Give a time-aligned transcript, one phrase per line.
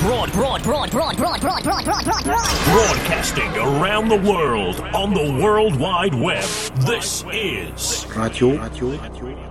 [0.00, 2.24] broad, broad, broad, broad, broad, broad, broad, broad, broad, broad.
[2.64, 6.44] Broadcasting around the world on the World Wide Web.
[6.86, 8.56] This is Radio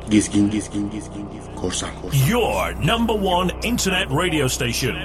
[0.09, 4.95] Gizgin Gizgin Gizgin Your number one internet radio station.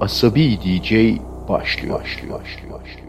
[0.00, 2.00] Asabi DJ başlıyor.
[2.00, 3.05] başlıyor, başlıyor, başlıyor.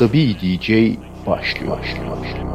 [0.00, 1.78] Asabi DJ başlıyor.
[1.78, 2.46] başlıyor, başlıyor.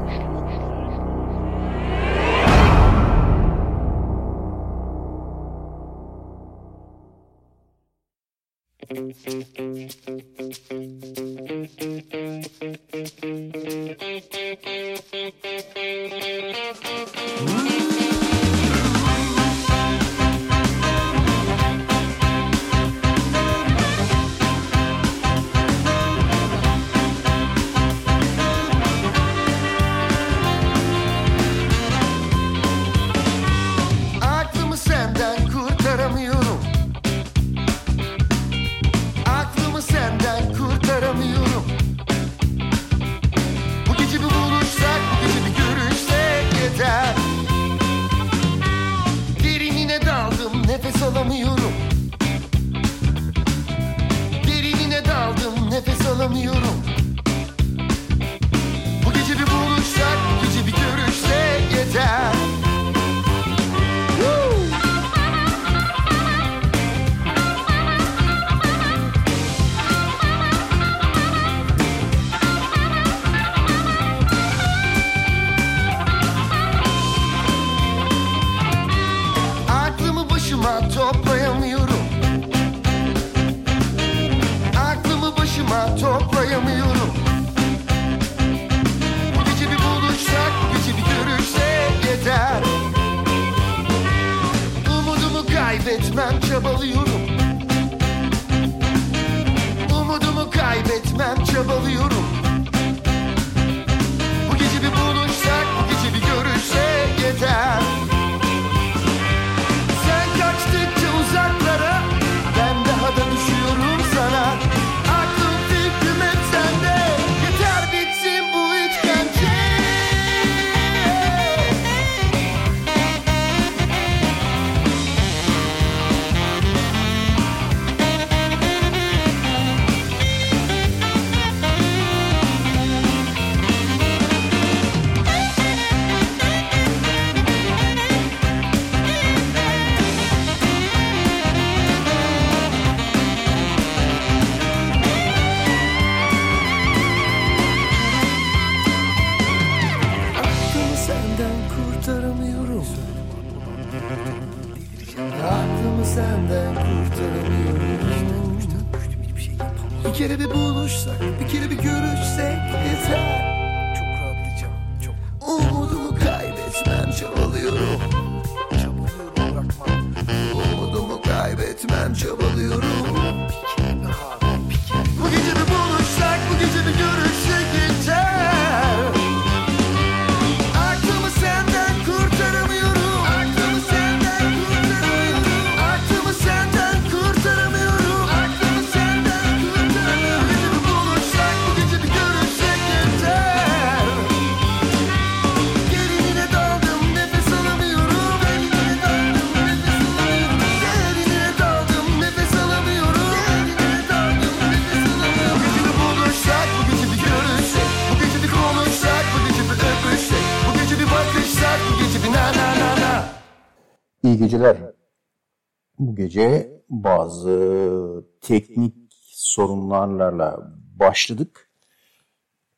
[216.36, 221.70] Gece bazı teknik sorunlarla başladık.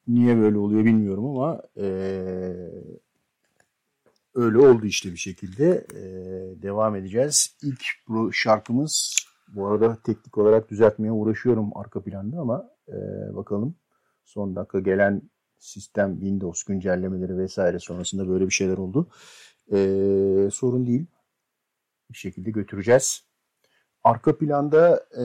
[0.08, 2.72] Niye böyle oluyor bilmiyorum ama eee,
[4.36, 5.86] öyle oldu işte bir şekilde.
[5.96, 7.58] Eee, devam edeceğiz.
[7.64, 9.16] İlk bu şarkımız
[9.56, 12.96] bu arada teknik olarak düzeltmeye uğraşıyorum arka planda ama eee,
[13.34, 13.76] bakalım
[14.26, 15.22] son dakika gelen
[15.60, 19.08] sistem Windows güncellemeleri vesaire sonrasında böyle bir şeyler oldu.
[19.72, 21.06] Eee, sorun değil
[22.12, 23.27] bir şekilde götüreceğiz.
[24.04, 25.24] Arka planda e,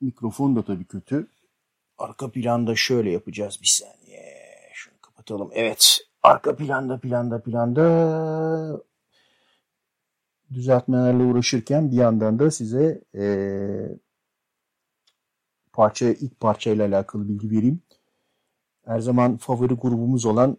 [0.00, 1.26] mikrofon da tabii kötü.
[1.98, 4.36] Arka planda şöyle yapacağız bir saniye.
[4.74, 5.50] Şunu kapatalım.
[5.52, 5.98] Evet.
[6.22, 8.82] Arka planda planda planda
[10.52, 13.24] düzeltmelerle uğraşırken bir yandan da size e,
[15.72, 17.82] parça ilk parçayla alakalı bilgi vereyim.
[18.84, 20.56] Her zaman favori grubumuz olan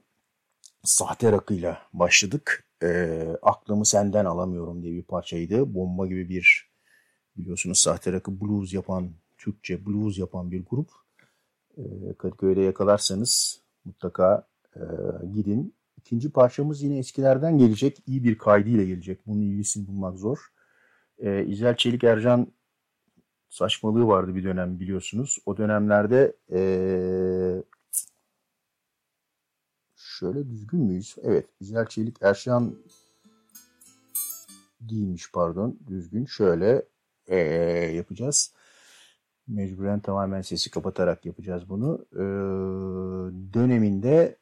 [0.83, 2.66] Sahte Rakı'yla başladık.
[2.83, 5.73] Ee, aklımı senden alamıyorum diye bir parçaydı.
[5.73, 6.71] Bomba gibi bir
[7.37, 10.89] biliyorsunuz Sahte Rakı blues yapan, Türkçe blues yapan bir grup.
[11.77, 14.81] Ee, Kadıköy'de yakalarsanız mutlaka e,
[15.33, 15.73] gidin.
[15.97, 18.03] İkinci parçamız yine eskilerden gelecek.
[18.07, 19.27] İyi bir kaydıyla gelecek.
[19.27, 20.37] Bunun ilgisini bulmak zor.
[21.19, 22.47] Ee, İzel Çelik Ercan
[23.49, 25.37] saçmalığı vardı bir dönem biliyorsunuz.
[25.45, 27.63] O dönemlerde eee
[30.19, 31.15] Şöyle düzgün müyüz?
[31.23, 31.45] Evet.
[31.59, 32.75] İzel Çelik Erşan
[34.81, 35.79] değilmiş pardon.
[35.87, 36.25] Düzgün.
[36.25, 36.85] Şöyle
[37.27, 37.35] ee,
[37.95, 38.53] yapacağız.
[39.47, 42.05] Mecburen tamamen sesi kapatarak yapacağız bunu.
[42.13, 42.23] Ee,
[43.53, 44.37] döneminde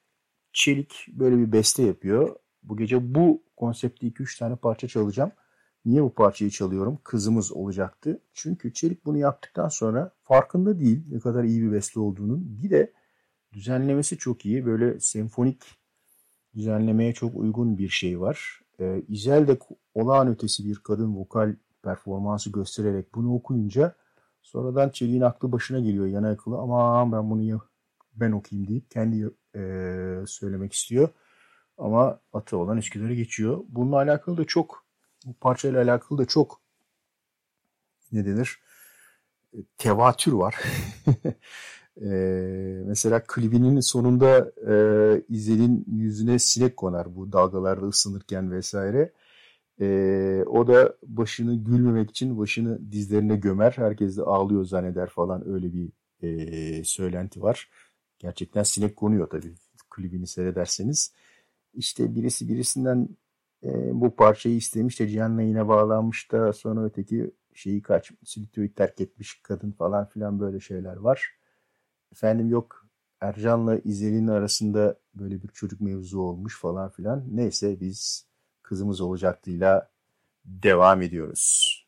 [0.54, 2.36] Çelik böyle bir beste yapıyor.
[2.64, 5.32] Bu gece bu konsepte 2-3 tane parça çalacağım.
[5.86, 7.00] Niye bu parçayı çalıyorum?
[7.04, 8.22] Kızımız olacaktı.
[8.34, 12.64] Çünkü Çelik bunu yaptıktan sonra farkında değil ne kadar iyi bir beste olduğunun.
[12.64, 12.94] Bir de
[13.56, 14.66] Düzenlemesi çok iyi.
[14.66, 15.64] Böyle senfonik
[16.56, 18.62] düzenlemeye çok uygun bir şey var.
[18.80, 19.60] Ee, İzel de
[19.94, 23.96] olağan ötesi bir kadın vokal performansı göstererek bunu okuyunca
[24.42, 27.62] sonradan Çelik'in aklı başına geliyor yana akıllı ama ben bunu
[28.16, 29.62] ben okuyayım deyip kendi e,
[30.28, 31.10] söylemek istiyor.
[31.78, 33.64] Ama atı olan Üsküdar'a geçiyor.
[33.70, 34.86] Bununla alakalı da çok
[35.26, 36.62] bu parçayla alakalı da çok
[38.12, 38.60] ne denir?
[39.54, 40.56] E, Tevatür var.
[42.02, 44.76] Ee, mesela klibinin sonunda e,
[45.30, 49.14] İzel'in yüzüne sinek konar bu dalgalarda ısınırken vesaire.
[49.82, 53.74] Ee, o da başını gülmemek için başını dizlerine gömer.
[53.76, 57.70] Herkes de ağlıyor zanneder falan öyle bir e, söylenti var.
[58.20, 59.54] Gerçekten sinek konuyor tabii
[59.90, 61.14] klibini seyrederseniz.
[61.74, 63.10] İşte birisi birisinden
[63.64, 69.02] e, bu parçayı istemiş de Cihan'la yine bağlanmış da sonra öteki şeyi kaç, stüdyoyu terk
[69.02, 71.36] etmiş kadın falan filan böyle şeyler var.
[72.12, 72.86] Efendim yok
[73.22, 77.24] Ercan'la İzel'in arasında böyle bir çocuk mevzu olmuş falan filan.
[77.32, 78.26] Neyse biz
[78.64, 79.90] kızımız olacaktıyla
[80.46, 81.86] devam ediyoruz.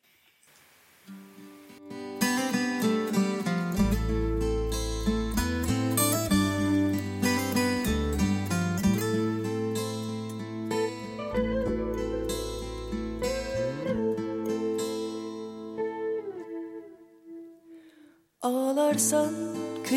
[18.42, 19.47] Ağlarsan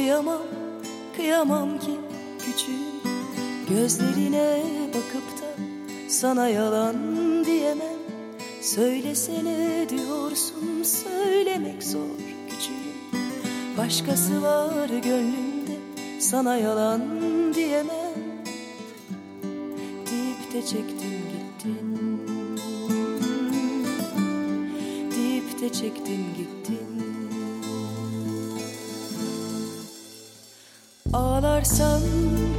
[0.00, 0.42] kıyamam,
[1.16, 2.00] kıyamam ki
[2.38, 3.12] küçüğüm.
[3.68, 5.62] Gözlerine bakıp da
[6.08, 6.96] sana yalan
[7.44, 8.00] diyemem.
[8.60, 12.16] Söylesene diyorsun söylemek zor
[12.48, 13.22] küçüğüm.
[13.78, 15.76] Başkası var gönlümde
[16.20, 17.02] sana yalan
[17.54, 18.14] diyemem.
[20.10, 22.20] Deyip de çektin gittin.
[25.16, 26.59] Deyip de çektin gittin
[31.40, 32.00] Ağlarsan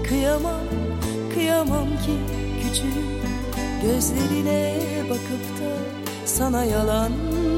[0.10, 0.62] kıyamam,
[1.34, 2.18] kıyamam ki
[2.64, 3.22] küçüğüm.
[3.82, 5.78] Gözlerine bakıp da
[6.26, 7.12] sana yalan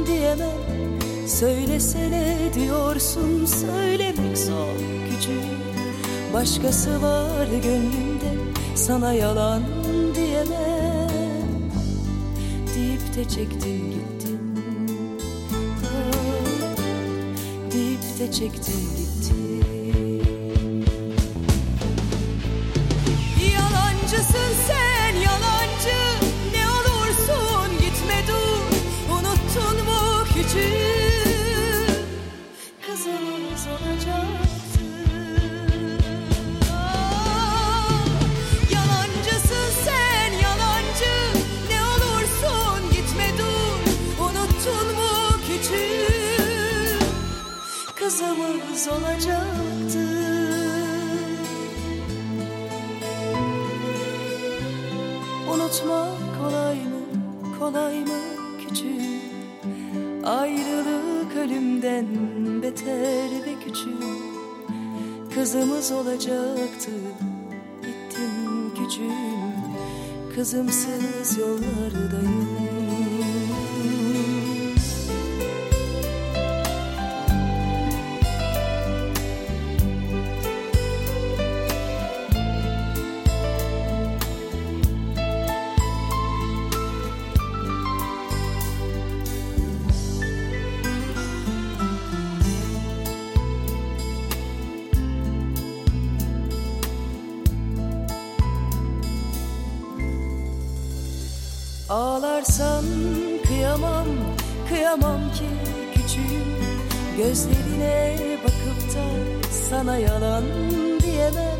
[0.08, 0.98] diyemem.
[1.28, 4.76] Söylesene diyorsun söylemek zor
[5.10, 5.60] küçüğüm.
[6.34, 8.34] Başkası var gönlümde
[8.76, 9.62] sana yalan
[10.16, 11.10] diyemem.
[12.76, 14.40] Deyip de çektin gittin
[15.84, 19.03] Ah, Deyip de çektin gittin
[65.84, 66.92] Kızımız olacaktı.
[67.82, 69.54] Gittin küçüğüm
[70.36, 72.63] Kızımsız yollardayım
[102.44, 102.86] Ağlarsan
[103.48, 104.08] kıyamam,
[104.70, 105.46] kıyamam ki
[105.94, 106.44] küçüğüm.
[107.18, 109.04] Gözlerine bakıp da
[109.52, 110.44] sana yalan
[111.04, 111.60] diyemem.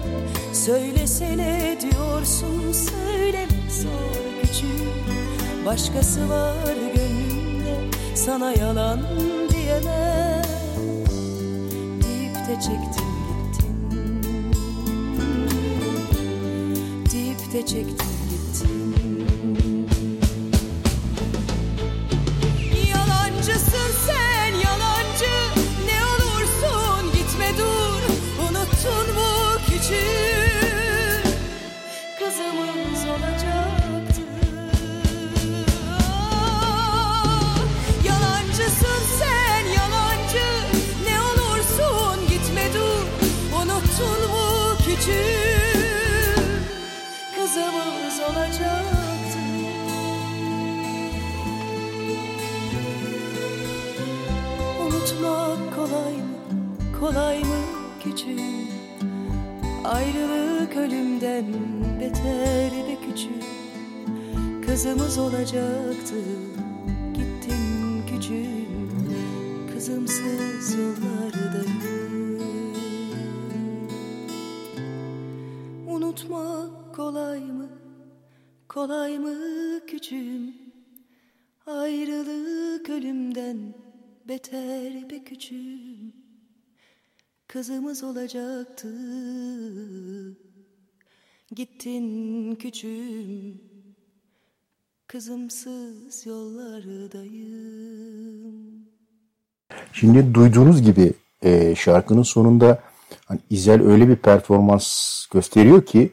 [0.54, 5.66] Söylesene diyorsun söyleme zor küçüğüm.
[5.66, 7.76] Başkası var gönlümde
[8.16, 9.00] sana yalan
[9.50, 10.44] diyemem.
[12.04, 13.76] Deyip de çektin gittin.
[17.12, 18.13] Deyip de çektin
[87.54, 88.88] Kızımız olacaktı
[91.56, 93.62] Gittin küçüğüm
[95.08, 97.54] Kızımsız yollardayım
[99.94, 102.80] Şimdi duyduğunuz gibi e, şarkının sonunda
[103.26, 106.12] hani İzel öyle bir performans gösteriyor ki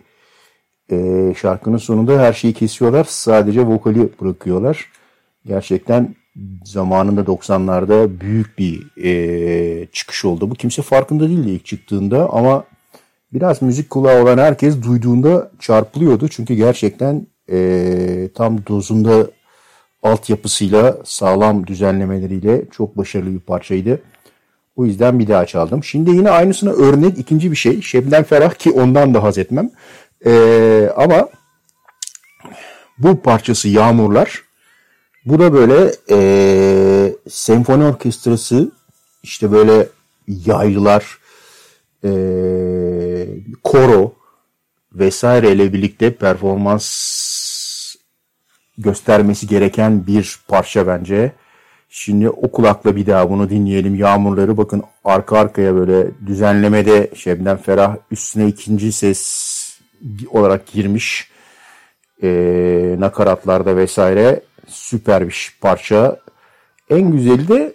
[0.90, 3.04] e, şarkının sonunda her şeyi kesiyorlar.
[3.04, 4.92] Sadece vokali bırakıyorlar.
[5.46, 6.14] Gerçekten
[6.64, 10.50] zamanında 90'larda büyük bir e, çıkış oldu.
[10.50, 12.64] Bu kimse farkında değildi ilk çıktığında ama
[13.32, 16.28] biraz müzik kulağı olan herkes duyduğunda çarpılıyordu.
[16.28, 19.26] Çünkü gerçekten e, tam dozunda
[20.02, 24.02] altyapısıyla sağlam düzenlemeleriyle çok başarılı bir parçaydı.
[24.76, 25.84] O yüzden bir daha çaldım.
[25.84, 27.82] Şimdi yine aynısına örnek ikinci bir şey.
[27.82, 29.70] Şebnem Ferah ki ondan da haz etmem.
[30.26, 31.28] Ee, ama
[32.98, 34.49] bu parçası Yağmurlar.
[35.26, 38.70] Bu da böyle ee, senfoni orkestrası
[39.22, 39.88] işte böyle
[40.26, 41.18] yaylılar
[42.04, 43.26] ee,
[43.64, 44.14] koro
[44.92, 46.86] vesaireyle birlikte performans
[48.78, 51.32] göstermesi gereken bir parça bence.
[51.88, 53.94] Şimdi o kulakla bir daha bunu dinleyelim.
[53.94, 59.80] Yağmurları bakın arka arkaya böyle düzenlemede Şebnem Ferah üstüne ikinci ses
[60.30, 61.30] olarak girmiş.
[62.22, 66.20] Ee, nakaratlarda vesaire süper bir parça.
[66.90, 67.74] En güzeli de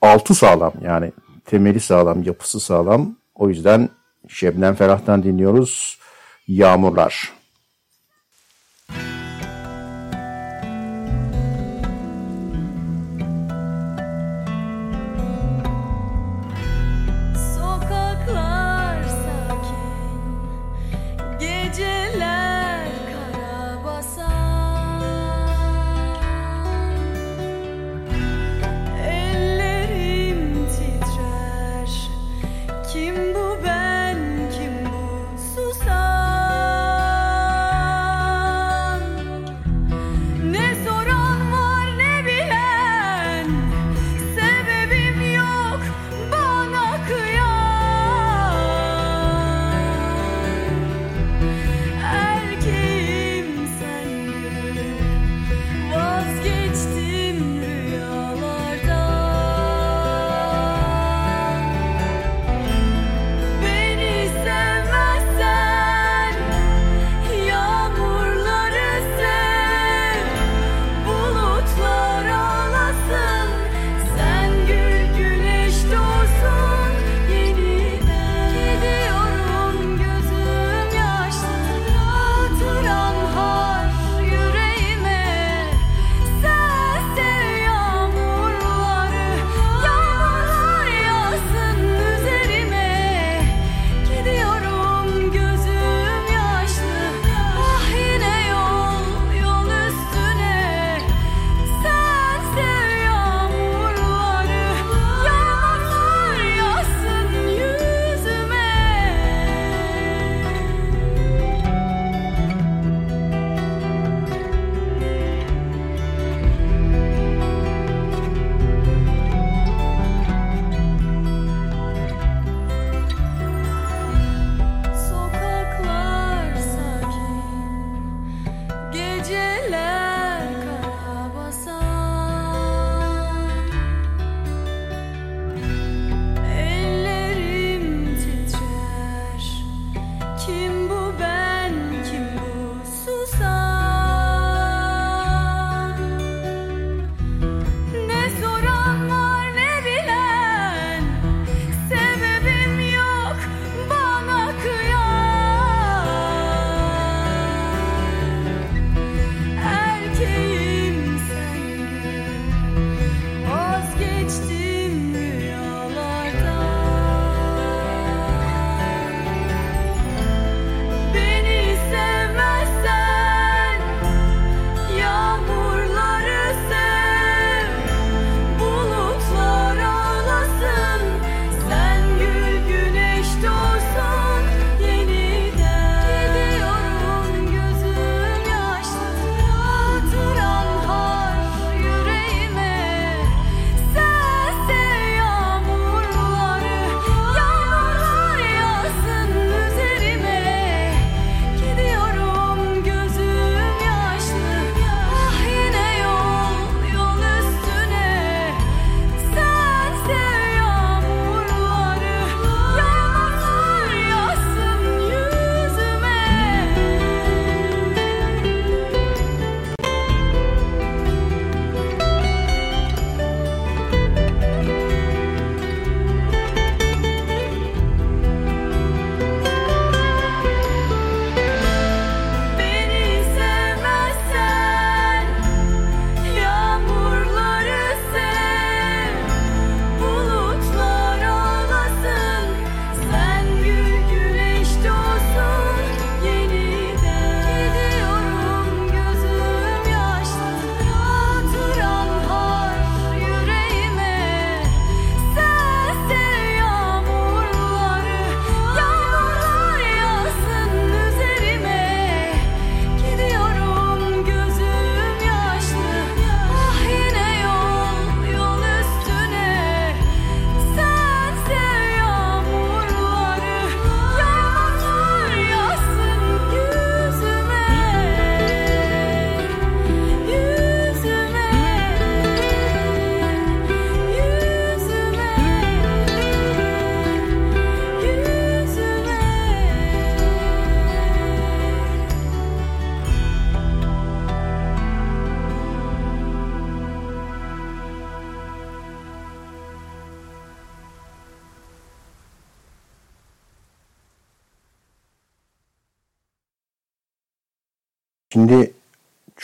[0.00, 1.12] altı sağlam yani
[1.44, 3.16] temeli sağlam, yapısı sağlam.
[3.34, 3.88] O yüzden
[4.28, 5.98] Şebnem Ferah'tan dinliyoruz.
[6.48, 7.32] Yağmurlar.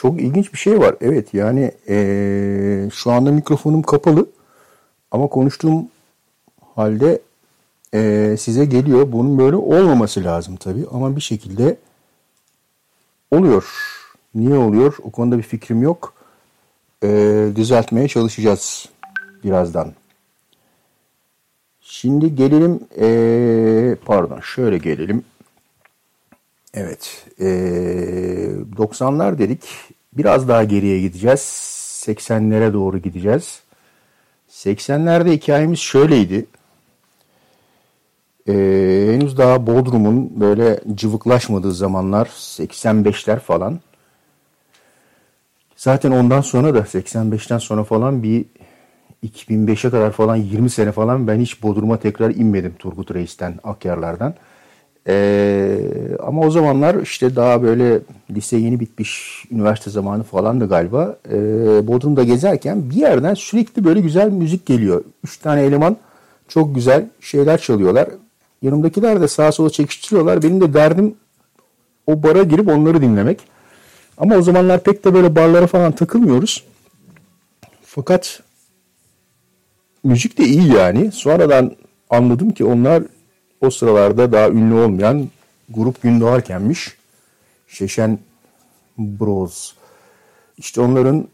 [0.09, 0.95] Çok ilginç bir şey var.
[1.01, 4.27] Evet yani eee, şu anda mikrofonum kapalı
[5.11, 5.89] ama konuştuğum
[6.75, 7.21] halde
[7.95, 9.13] eee, size geliyor.
[9.13, 11.77] Bunun böyle olmaması lazım tabii ama bir şekilde
[13.31, 13.65] oluyor.
[14.35, 14.97] Niye oluyor?
[15.03, 16.15] O konuda bir fikrim yok.
[17.03, 18.89] Eee, düzeltmeye çalışacağız
[19.45, 19.93] birazdan.
[21.81, 25.25] Şimdi gelelim eee, pardon şöyle gelelim.
[26.75, 27.27] Evet.
[27.39, 29.69] eee, 90'lar dedik.
[30.19, 31.41] Biraz daha geriye gideceğiz.
[32.07, 33.61] 80'lere doğru gideceğiz.
[34.51, 36.47] 80'lerde hikayemiz şöyleydi.
[38.47, 43.81] Eee, henüz daha Bodrum'un böyle cıvıklaşmadığı zamanlar 85'ler falan.
[45.77, 48.45] Zaten ondan sonra da 85'ten sonra falan bir
[49.27, 54.35] 2005'e kadar falan 20 sene falan ben hiç Bodrum'a tekrar inmedim Turgut Reis'ten, Akyarlar'dan.
[55.07, 55.81] Ee,
[56.23, 61.17] ama o zamanlar işte daha böyle lise yeni bitmiş, üniversite zamanı falandı galiba.
[61.33, 65.05] Ee, Bodrum'da gezerken bir yerden sürekli böyle güzel müzik geliyor.
[65.25, 65.97] Üç tane eleman
[66.49, 68.09] çok güzel şeyler çalıyorlar.
[68.63, 70.43] Yanımdakiler de sağa sola çekiştiriyorlar.
[70.43, 71.15] Benim de derdim
[72.07, 73.41] o bara girip onları dinlemek.
[74.19, 76.65] Ama o zamanlar pek de böyle barlara falan takılmıyoruz.
[77.83, 78.43] Fakat
[80.05, 81.13] müzik de iyi yani.
[81.13, 81.73] Sonradan
[82.11, 83.03] anladım ki onlar
[83.61, 85.29] o sıralarda daha ünlü olmayan
[85.69, 86.97] grup gün doğarkenmiş.
[87.69, 88.19] Şeşen
[88.99, 89.73] Bros.
[90.59, 91.29] İşte onların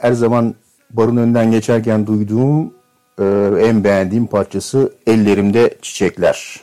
[0.00, 0.54] her zaman
[0.90, 2.74] barın önden geçerken duyduğum
[3.18, 3.24] e,
[3.60, 6.60] en beğendiğim parçası Ellerimde Çiçekler.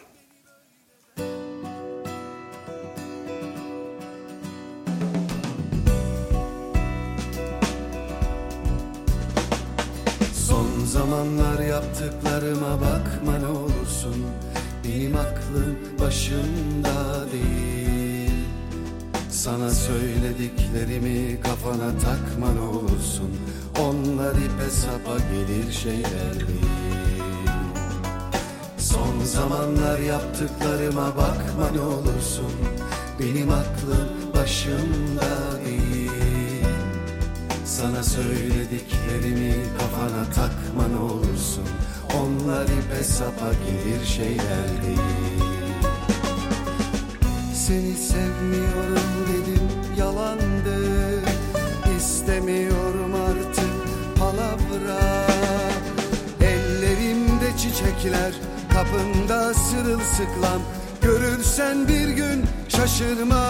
[10.34, 13.05] Son zamanlar yaptıklarıma bakma
[16.06, 18.32] başımda değil.
[19.30, 23.32] Sana söylediklerimi kafana takma ne olursun.
[23.80, 27.50] Onlar ipe sapa gelir şeyler değil
[28.78, 32.52] Son zamanlar yaptıklarıma bakma ne olursun.
[33.20, 36.66] Benim aklım başımda değil.
[37.66, 41.68] Sana söylediklerimi kafana takma ne olursun.
[42.14, 45.55] Onlar ipe sapa gelir şeyler değil
[47.68, 51.22] Seni sevmiyorum dedim yalandı.
[51.98, 53.72] İstemiyorum artık
[54.20, 55.28] palavra
[56.42, 58.34] Ellerimde çiçekler
[58.74, 60.62] kapında sırılsıklam.
[61.02, 63.44] Görürsen bir gün şaşırma.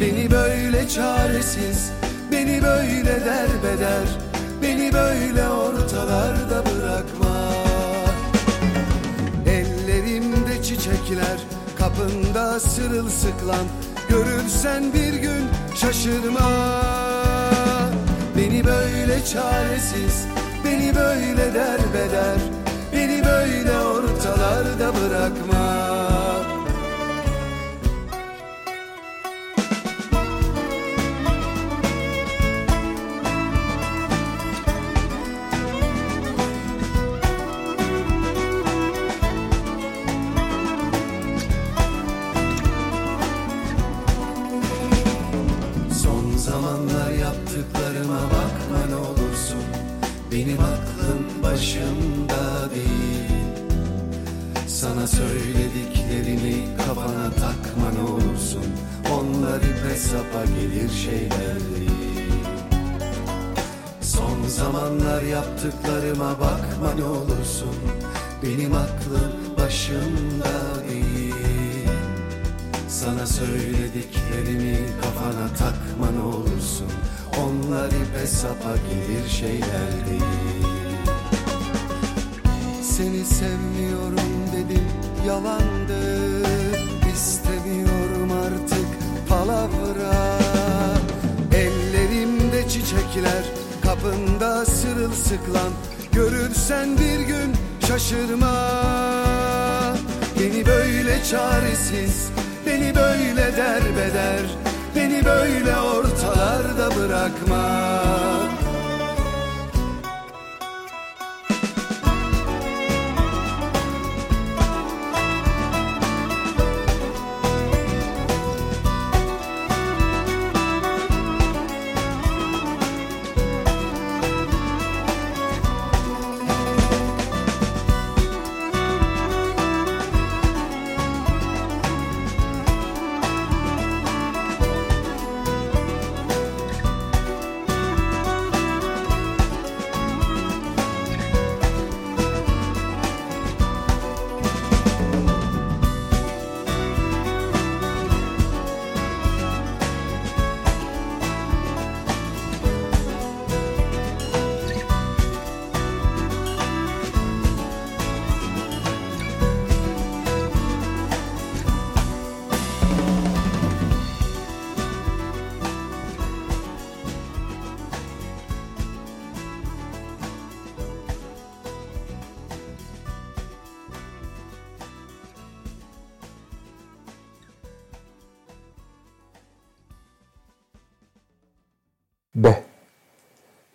[0.00, 1.90] Beni böyle çaresiz
[2.32, 4.08] Beni böyle derbeder.
[4.62, 7.52] Beni böyle ortalarda bırakma.
[9.46, 13.66] Ellerimde çiçekler Kapında sırılsıklam.
[14.08, 16.50] Görürsen bir gün şaşırma.
[18.36, 20.26] Beni böyle çaresiz
[20.64, 22.38] Beni böyle derbeder.
[22.92, 25.69] Beni böyle ortalarda bırakma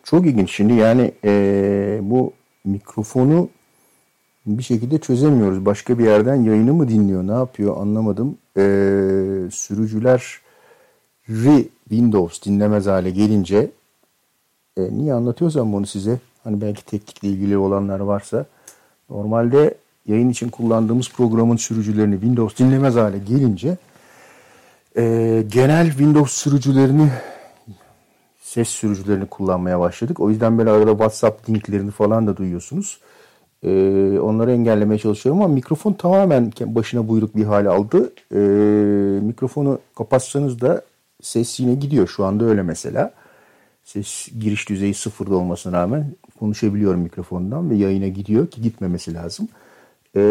[0.06, 0.52] Çok ilginç.
[0.52, 2.34] Şimdi yani eee, bu
[2.66, 3.50] mikrofonu
[4.46, 5.66] bir şekilde çözemiyoruz.
[5.66, 8.38] Başka bir yerden yayını mı dinliyor, ne yapıyor anlamadım.
[8.58, 8.64] Eee
[9.52, 10.40] sürücüler
[11.90, 13.72] Windows dinlemez hale gelince
[14.78, 18.46] e, niye anlatıyorsam bunu size hani belki teknikle ilgili olanlar varsa
[19.10, 19.76] normalde
[20.08, 23.78] yayın için kullandığımız programın sürücülerini Windows dinlemez hale gelince
[24.98, 27.10] e, genel Windows sürücülerini
[28.56, 30.20] ses sürücülerini kullanmaya başladık.
[30.20, 33.00] O yüzden böyle arada WhatsApp linklerini falan da duyuyorsunuz.
[33.64, 33.70] E,
[34.20, 38.14] onları engellemeye çalışıyorum ama mikrofon tamamen başına buyruk bir hale aldı.
[38.32, 38.40] E,
[39.26, 40.82] mikrofonu kapatsanız da
[41.22, 42.08] ses yine gidiyor.
[42.08, 43.12] Şu anda öyle mesela.
[43.84, 49.48] Ses giriş düzeyi sıfırda olmasına rağmen konuşabiliyorum mikrofondan ve yayına gidiyor ki gitmemesi lazım.
[50.16, 50.22] Ee,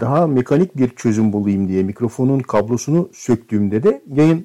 [0.00, 4.40] daha mekanik bir çözüm bulayım diye mikrofonun kablosunu söktüğümde de yayına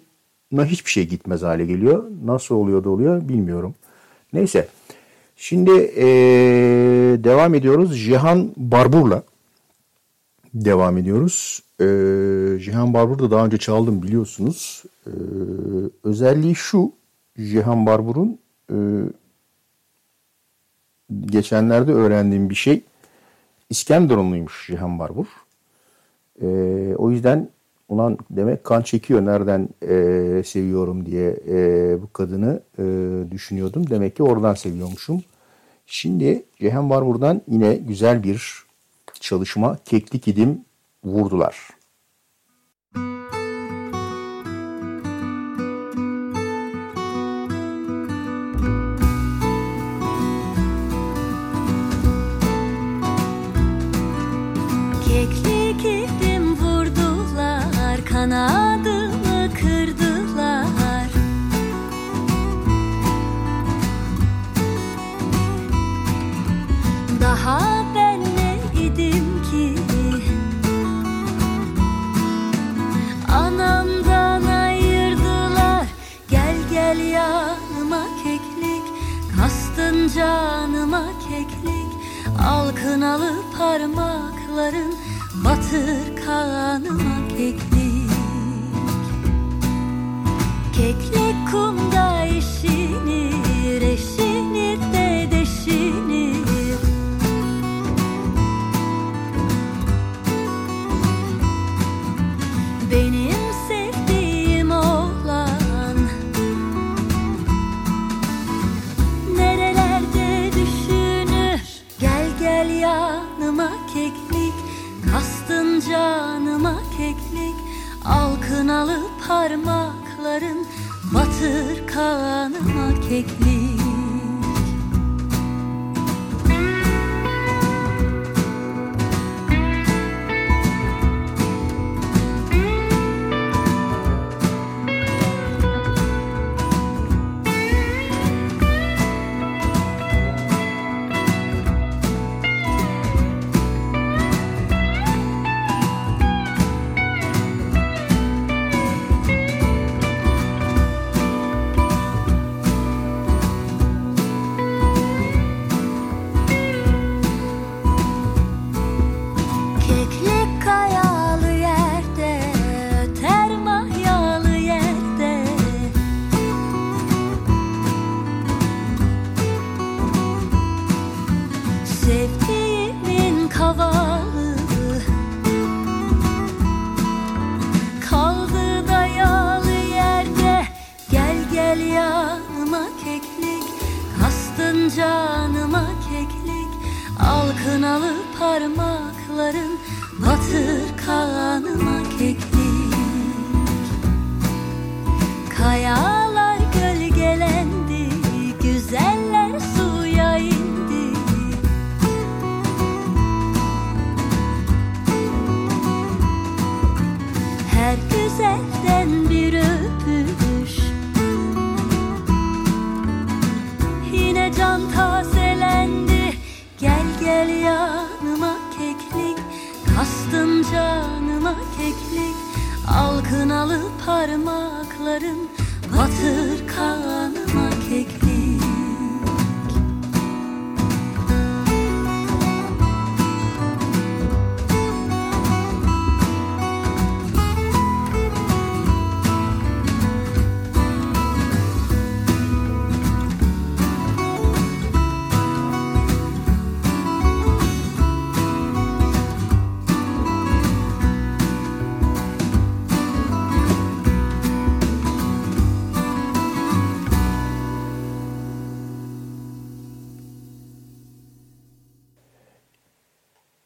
[0.53, 2.03] hiçbir şey gitmez hale geliyor.
[2.25, 3.75] Nasıl oluyor da oluyor bilmiyorum.
[4.33, 4.67] Neyse.
[5.35, 6.03] Şimdi ee,
[7.23, 7.99] devam ediyoruz.
[7.99, 9.23] Cihan Barbur'la
[10.53, 11.63] devam ediyoruz.
[11.81, 14.83] Ee, Cihan Barbur'da daha önce çaldım biliyorsunuz.
[15.07, 15.11] Ee,
[16.03, 16.91] özelliği şu.
[17.37, 18.39] Cihan Barbur'un
[18.71, 18.77] e,
[21.25, 22.81] geçenlerde öğrendiğim bir şey.
[23.69, 25.27] İskenderunluymuş Cihan Barbur.
[26.41, 27.49] Ee, o yüzden
[27.89, 32.83] ulan demek kan çekiyor nereden e, seviyorum diye e, bu kadını e,
[33.31, 33.89] düşünüyordum.
[33.89, 35.23] Demek ki oradan seviyormuşum.
[35.87, 38.63] Şimdi Cihan Barbur'dan yine güzel bir
[39.19, 40.61] çalışma Keklik idim
[41.03, 41.78] vurdular.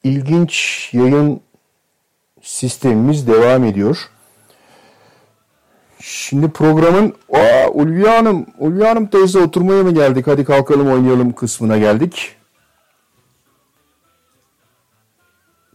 [0.03, 1.41] İlginç yayın
[2.41, 4.09] sistemimiz devam ediyor.
[5.99, 10.27] Şimdi programın Aa, Ulviye Hanım, Ulviye Hanım teyze oturmaya mı geldik?
[10.27, 12.35] Hadi kalkalım oynayalım kısmına geldik.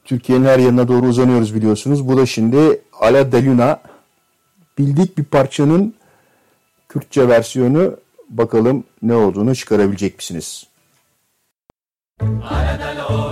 [0.05, 2.09] Türkiye'nin her yanına doğru uzanıyoruz biliyorsunuz.
[2.09, 3.81] Bu da şimdi Ala Deluna.
[4.79, 5.95] Bildik bir parçanın
[6.89, 7.97] Kürtçe versiyonu.
[8.29, 10.69] Bakalım ne olduğunu çıkarabilecek misiniz?
[12.21, 13.28] يا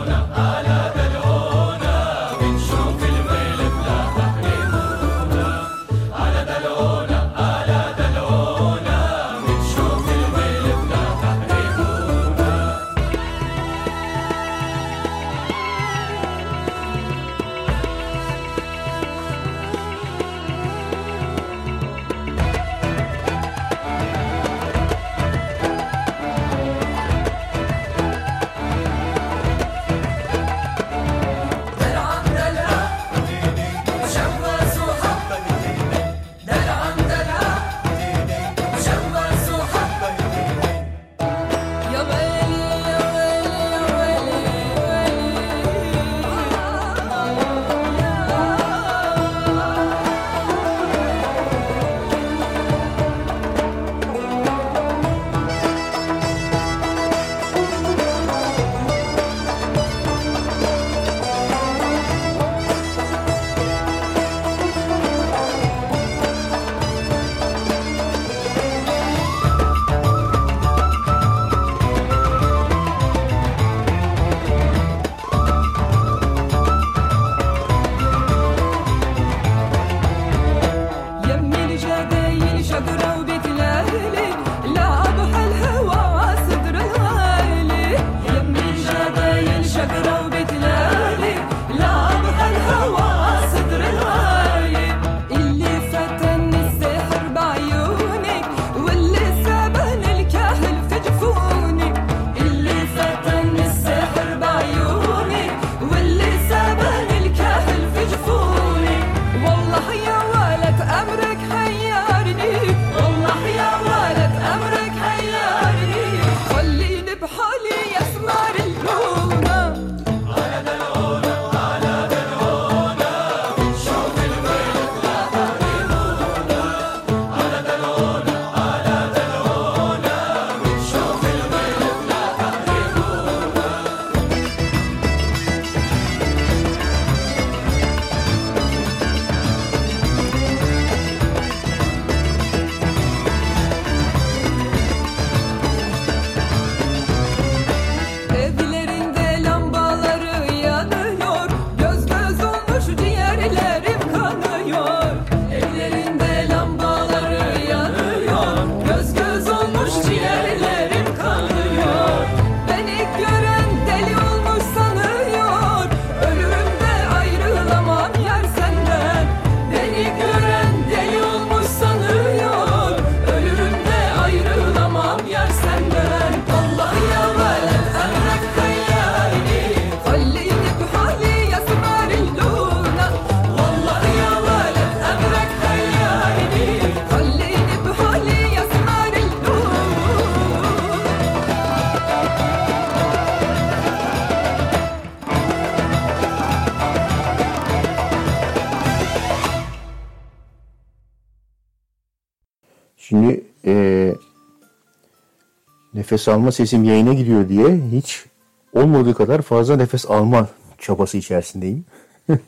[206.06, 208.24] nefes alma sesim yayına gidiyor diye hiç
[208.72, 211.84] olmadığı kadar fazla nefes alma çabası içerisindeyim.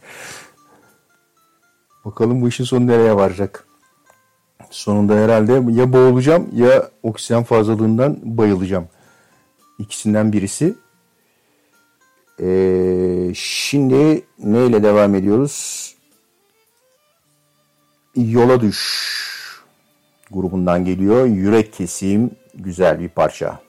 [2.05, 3.66] Bakalım bu işin sonu nereye varacak.
[4.70, 8.89] Sonunda herhalde ya boğulacağım ya oksijen fazlalığından bayılacağım.
[9.78, 10.74] İkisinden birisi.
[12.41, 15.95] Ee, şimdi neyle devam ediyoruz?
[18.16, 19.38] Yola düş
[20.31, 21.26] grubundan geliyor.
[21.26, 23.68] Yürek kesim güzel bir parça.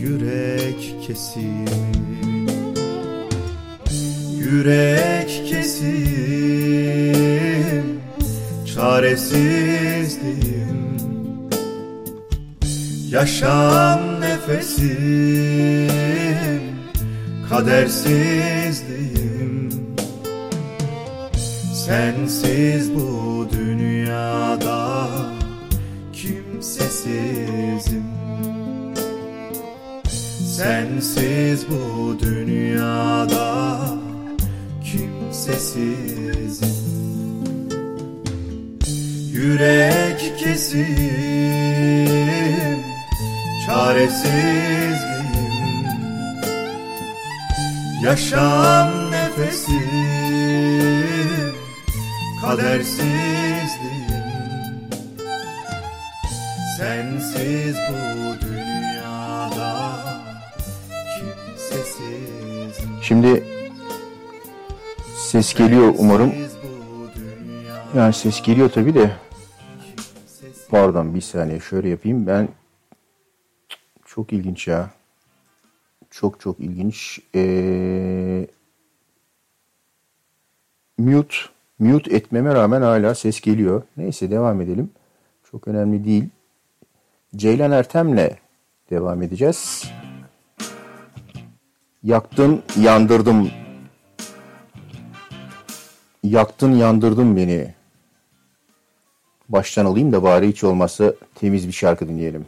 [0.00, 2.00] Yürek kesimi
[4.50, 5.94] Yürek kesim,
[8.74, 10.96] çaresizliğim.
[13.10, 15.90] Yaşam nefesim,
[17.50, 19.70] kadersizliğim.
[21.74, 25.08] Sensiz bu dünyada
[26.12, 28.09] kimsesizim
[30.60, 33.78] Sensiz bu dünyada
[34.84, 36.68] kimsesizim.
[39.32, 40.86] Yürek kesim,
[43.66, 45.00] çaresizliğim
[48.04, 49.90] Yaşam nefesim,
[52.42, 53.10] kadersizliğim
[56.78, 58.19] Sensiz bu
[63.10, 63.44] Şimdi
[65.16, 66.32] ses geliyor umarım.
[67.96, 69.10] Yani ses geliyor tabii de.
[70.68, 72.26] Pardon bir saniye şöyle yapayım.
[72.26, 72.48] Ben
[74.04, 74.90] çok ilginç ya.
[76.10, 77.20] Çok çok ilginç.
[77.34, 78.46] Ee,
[80.98, 81.36] mute
[81.78, 83.82] mute etmeme rağmen hala ses geliyor.
[83.96, 84.90] Neyse devam edelim.
[85.50, 86.28] Çok önemli değil.
[87.36, 88.30] Ceylan Ertem'le
[88.90, 89.90] devam edeceğiz.
[92.04, 93.50] Yaktın, yandırdım.
[96.22, 97.74] Yaktın, yandırdın beni.
[99.48, 102.46] Baştan alayım da bari hiç olmazsa temiz bir şarkı dinleyelim.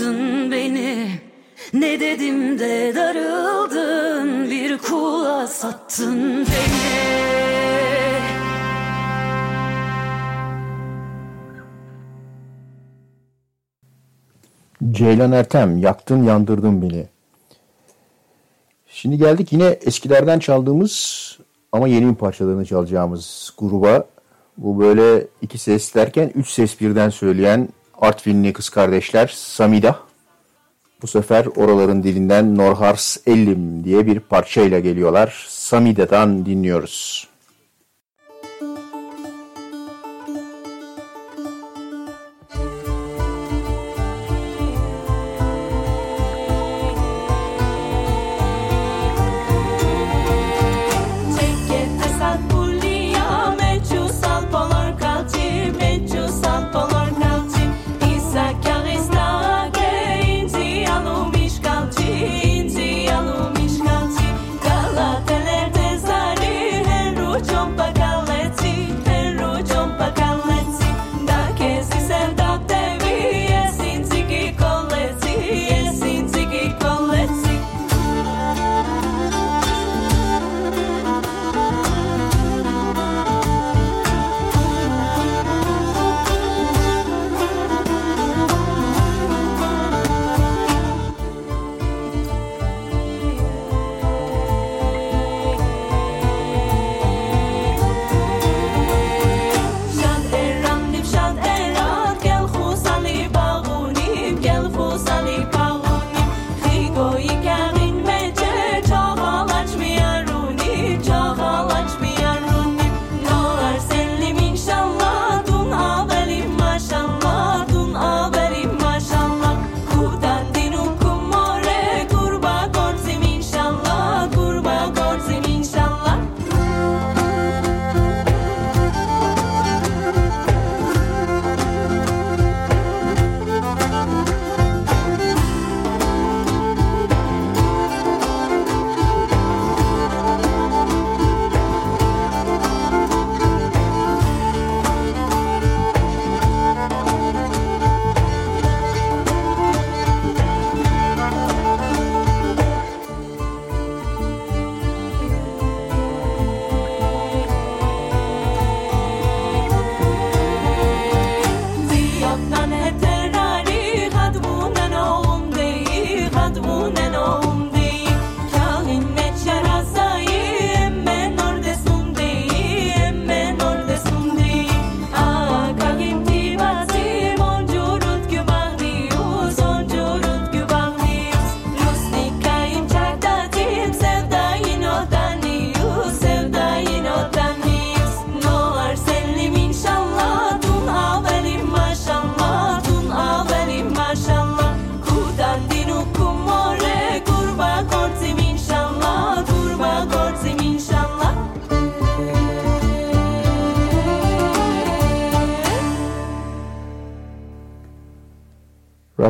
[0.00, 1.08] Aldattın beni
[1.72, 7.10] Ne dedim de darıldın Bir kula sattın beni
[14.90, 17.06] Ceylan Ertem, yaktın yandırdın beni.
[18.86, 21.38] Şimdi geldik yine eskilerden çaldığımız
[21.72, 24.04] ama yeni bir parçalarını çalacağımız gruba.
[24.56, 27.68] Bu böyle iki ses derken üç ses birden söyleyen
[28.00, 29.98] Artvinli kız kardeşler Samida.
[31.02, 35.46] Bu sefer oraların dilinden Norhars Ellim diye bir parçayla geliyorlar.
[35.48, 37.29] Samida'dan dinliyoruz.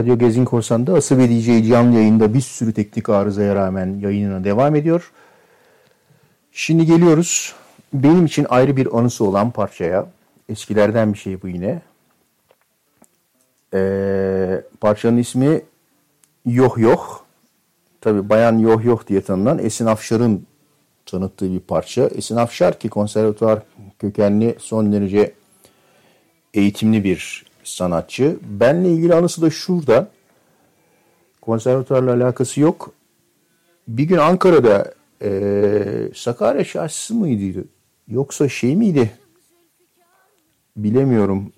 [0.01, 4.77] Radyo Gezin Korsan'da Ası ve DJ canlı yayında bir sürü teknik arızaya rağmen yayınına devam
[4.77, 5.13] ediyor.
[6.53, 7.55] Şimdi geliyoruz
[7.93, 10.07] benim için ayrı bir anısı olan parçaya.
[10.49, 11.83] Eskilerden bir şey bu yine.
[13.75, 15.63] Ee, parçanın ismi
[16.47, 17.21] Yoh Yoh.
[18.01, 20.47] Tabi Bayan Yoh Yoh diye tanınan Esin Afşar'ın
[21.07, 22.07] tanıttığı bir parça.
[22.07, 23.63] Esin Afşar ki konservatuvar
[23.99, 25.33] kökenli son derece
[26.55, 28.37] eğitimli bir sanatçı.
[28.43, 30.09] Benle ilgili anısı da şurada.
[31.41, 32.93] Konservatuvarla alakası yok.
[33.89, 37.65] Bir gün Ankara'da eee Sakarya şahsisi mıydı?
[38.09, 39.11] Yoksa şey miydi?
[40.77, 41.53] Bilemiyorum.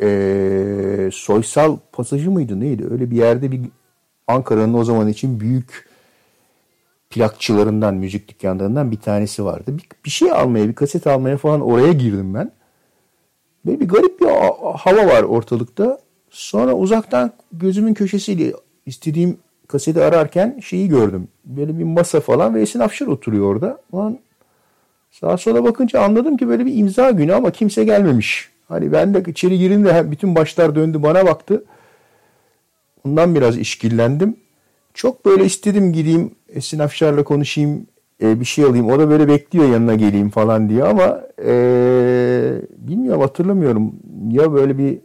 [0.00, 2.86] Eee, soysal pasajı mıydı neydi?
[2.90, 3.60] Öyle bir yerde bir
[4.26, 5.88] Ankara'nın o zaman için büyük
[7.10, 9.78] plakçılarından, müzik dükkanlarından bir tanesi vardı.
[9.78, 12.52] Bir, bir şey almaya, bir kaset almaya falan oraya girdim ben.
[13.66, 14.26] Böyle bir garip bir
[14.76, 15.98] hava var ortalıkta.
[16.30, 18.52] Sonra uzaktan gözümün köşesiyle
[18.86, 19.38] istediğim
[19.68, 21.28] kaseti ararken şeyi gördüm.
[21.44, 23.78] Böyle bir masa falan ve Esin Afşar oturuyor orada.
[23.94, 24.18] Lan
[25.10, 28.50] sağa sola bakınca anladım ki böyle bir imza günü ama kimse gelmemiş.
[28.68, 31.64] Hani ben de içeri girince bütün başlar döndü bana baktı.
[33.04, 34.36] Ondan biraz işkillendim.
[34.94, 37.86] Çok böyle istedim gideyim Esin Afşar'la konuşayım
[38.22, 38.90] e, bir şey alayım.
[38.90, 41.52] O da böyle bekliyor yanına geleyim falan diye ama e,
[42.78, 43.94] bilmiyorum hatırlamıyorum.
[44.30, 44.98] Ya böyle bir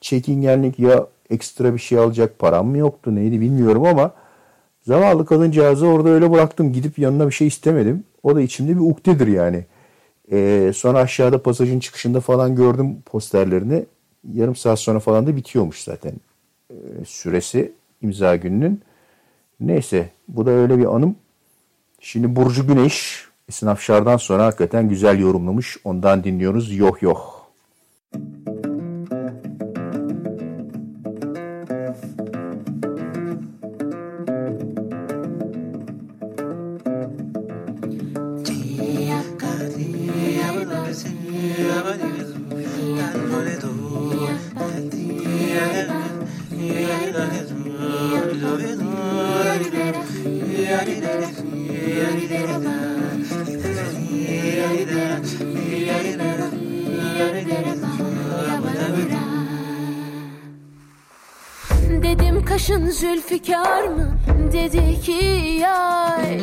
[0.00, 4.12] çekingenlik ya ekstra bir şey alacak param mı yoktu neydi bilmiyorum ama
[4.82, 6.72] zavallı kadıncağızı orada öyle bıraktım.
[6.72, 8.04] Gidip yanına bir şey istemedim.
[8.22, 9.64] O da içimde bir ukdedir yani.
[10.32, 13.84] E, sonra aşağıda pasajın çıkışında falan gördüm posterlerini.
[14.32, 16.12] Yarım saat sonra falan da bitiyormuş zaten
[16.70, 16.74] e,
[17.06, 17.72] süresi
[18.02, 18.80] imza gününün.
[19.60, 21.16] Neyse bu da öyle bir anım.
[22.00, 25.76] Şimdi Burcu Güneş Esin Afşar'dan sonra hakikaten güzel yorumlamış.
[25.84, 26.76] Ondan dinliyoruz.
[26.76, 27.50] Yok yok.
[28.14, 28.53] Dedim
[62.54, 64.18] kaşın zülfikar mı?
[64.52, 65.24] Dedi ki
[65.60, 66.40] yay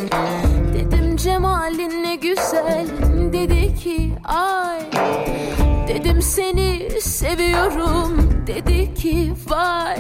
[0.74, 2.88] Dedim cemalin ne güzel.
[3.34, 4.80] Dedi ki ay.
[5.88, 8.30] Dedim seni seviyorum.
[8.48, 9.98] Dedi ki vay.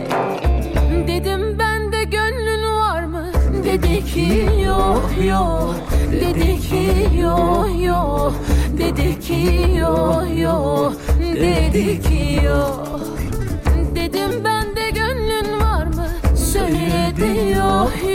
[1.07, 3.31] Dedim bende gönlün var mı?
[3.63, 5.75] Dedi ki yok yok.
[6.11, 8.33] Dedi ki yok yok.
[8.77, 10.93] Dedi ki yok yok.
[11.19, 12.90] Dedi ki yok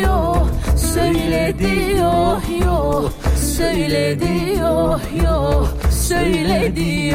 [0.03, 7.07] yok yok Söyledi yok yok Söyledi yok yok Söyledi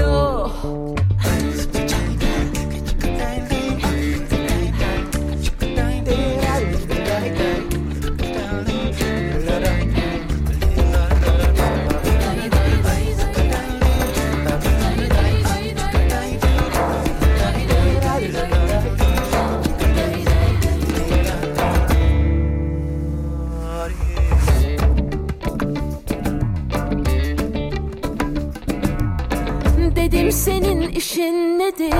[30.95, 31.93] işin nedir?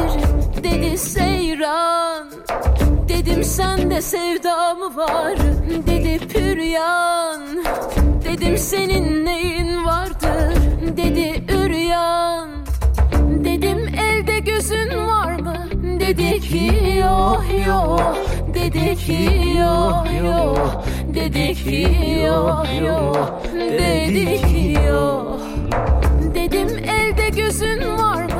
[0.63, 2.27] Dedi seyran.
[3.09, 5.37] Dedim sende sevda mı var?
[5.87, 7.41] Dedi püryan.
[8.25, 10.55] Dedim senin neyin vardır?
[10.97, 12.49] Dedi üryan.
[13.43, 15.55] Dedim elde gözün var mı?
[15.99, 18.17] Dedi ki yok yok.
[18.53, 19.29] Dedi ki
[19.59, 20.83] yok yok.
[21.13, 21.87] Dedi ki
[22.25, 23.41] yok yok.
[23.53, 25.39] Dedi ki yok.
[26.35, 28.30] Dedim elde gözün var mı?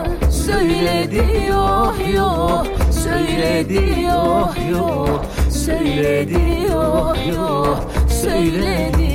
[0.45, 2.67] Söyledi yok yok.
[2.91, 5.25] Söyledi yok yok.
[5.49, 7.91] Söyledi yok yok.
[8.21, 9.11] Söyledi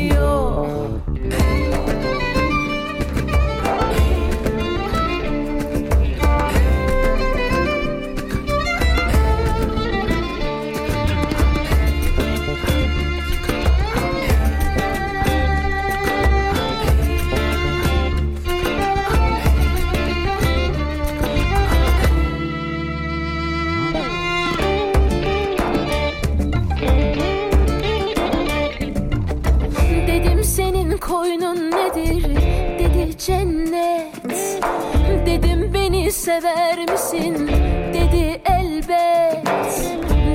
[36.16, 37.50] sever misin?
[37.94, 39.46] Dedi elbet.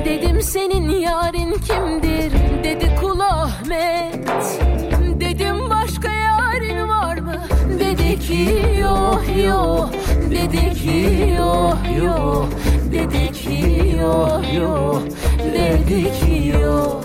[0.04, 2.32] Dedim senin yarın kimdir?
[2.64, 4.60] Dedi kul Ahmet.
[5.20, 7.42] Dedim başka yarın var mı?
[7.80, 9.90] Dedi ki yok yok.
[10.30, 12.48] Dedi ki yok yok.
[12.92, 15.02] Dedi ki yok yok.
[15.54, 17.04] Dedi ki yok.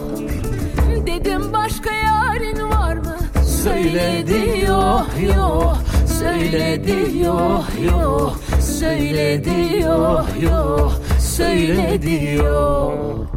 [1.08, 3.18] Dedim başka yarın var mı?
[3.64, 5.78] Söyledi yok yok
[6.20, 8.47] Söyledi yok yok
[8.80, 13.37] Söyledi yok yok Söyledi yok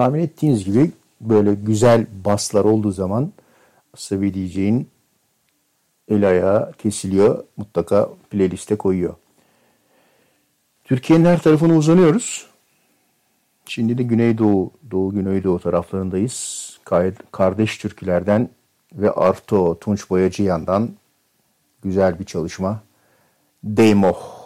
[0.00, 0.90] Tahmin ettiğiniz gibi
[1.20, 3.32] böyle güzel baslar olduğu zaman
[3.94, 4.88] Asabi DJ'in
[6.08, 7.44] el ayağı kesiliyor.
[7.56, 9.14] Mutlaka playliste koyuyor.
[10.84, 12.46] Türkiye'nin her tarafına uzanıyoruz.
[13.66, 16.78] Şimdi de Güneydoğu, Doğu Güneydoğu taraflarındayız.
[17.32, 18.48] Kardeş türkülerden
[18.92, 20.90] ve Arto Tunç Boyacıyan'dan
[21.82, 22.82] güzel bir çalışma.
[23.64, 24.39] Deymoh.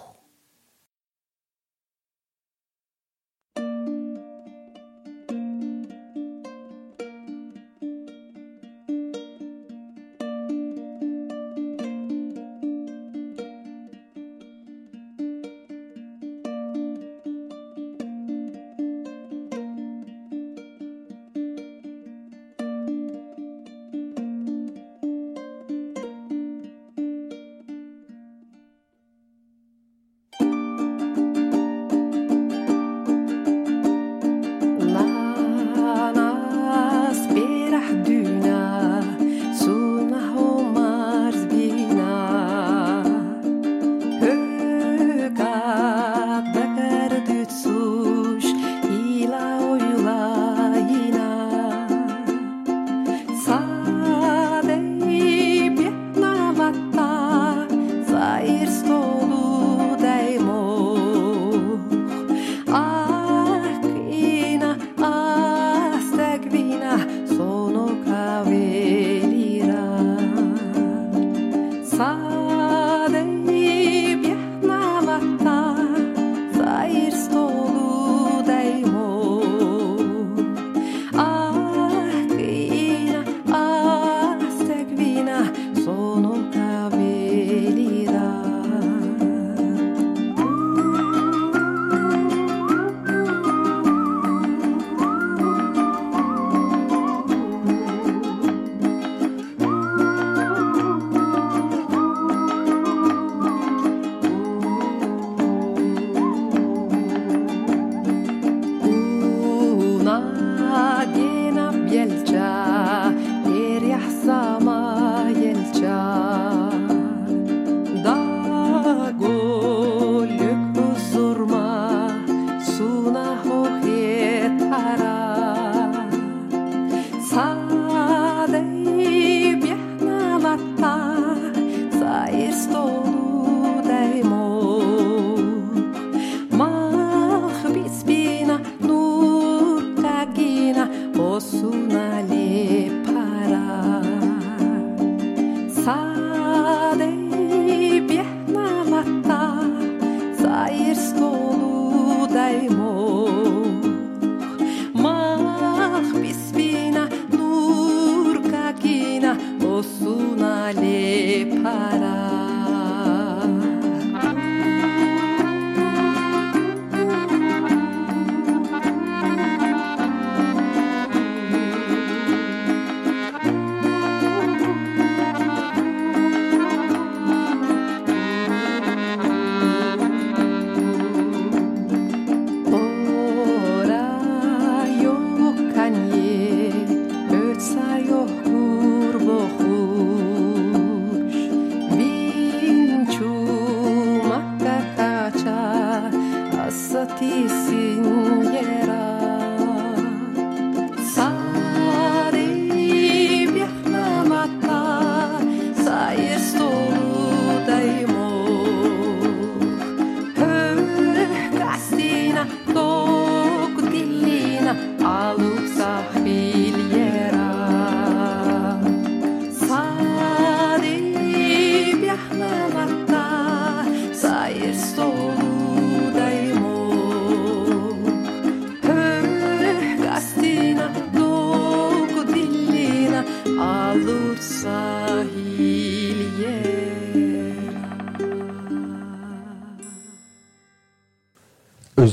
[159.94, 162.33] Osuna le para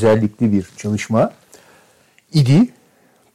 [0.02, 1.32] özellikli bir çalışma
[2.34, 2.70] idi.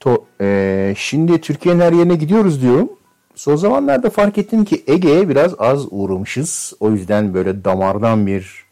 [0.00, 2.90] To, eee, şimdi Türkiye'nin her yerine gidiyoruz diyorum.
[3.34, 6.72] Son zamanlarda fark ettim ki Ege'ye biraz az uğramışız.
[6.80, 8.64] O yüzden böyle damardan bir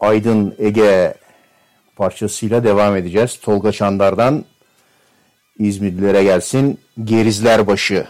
[0.00, 1.14] Aydın Ege
[1.96, 3.38] parçasıyla devam edeceğiz.
[3.42, 4.44] Tolga Çandar'dan
[5.58, 8.06] İzmirlilere gelsin Gerizler Başı.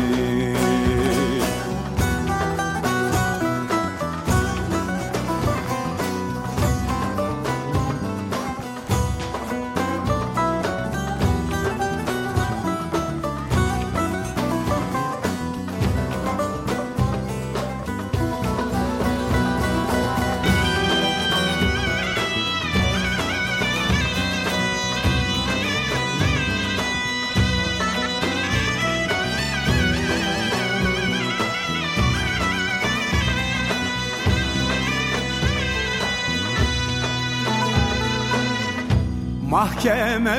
[39.50, 40.38] Mahkeme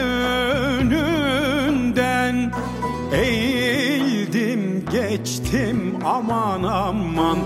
[0.81, 2.53] önünden
[3.13, 7.39] eğildim geçtim aman aman.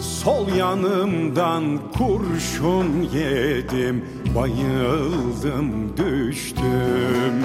[0.00, 7.44] Sol yanımdan kurşun yedim bayıldım düştüm.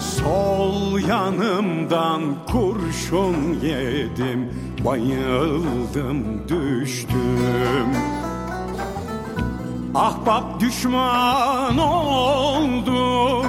[0.00, 4.50] Sol yanımdan kurşun yedim
[4.84, 8.19] bayıldım düştüm
[9.94, 13.46] Ahbap düşman oldu.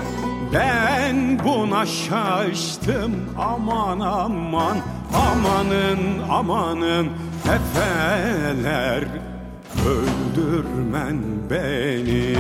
[0.54, 3.12] Ben buna şaştım.
[3.38, 4.78] Aman aman
[5.14, 7.10] Amanın amanın
[7.46, 9.04] Efeler
[9.88, 11.18] Öldürmen
[11.50, 12.36] beni.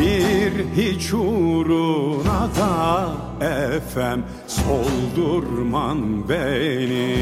[0.00, 3.08] Bir hiç uğruna da
[3.46, 7.18] Efem Soldurman beni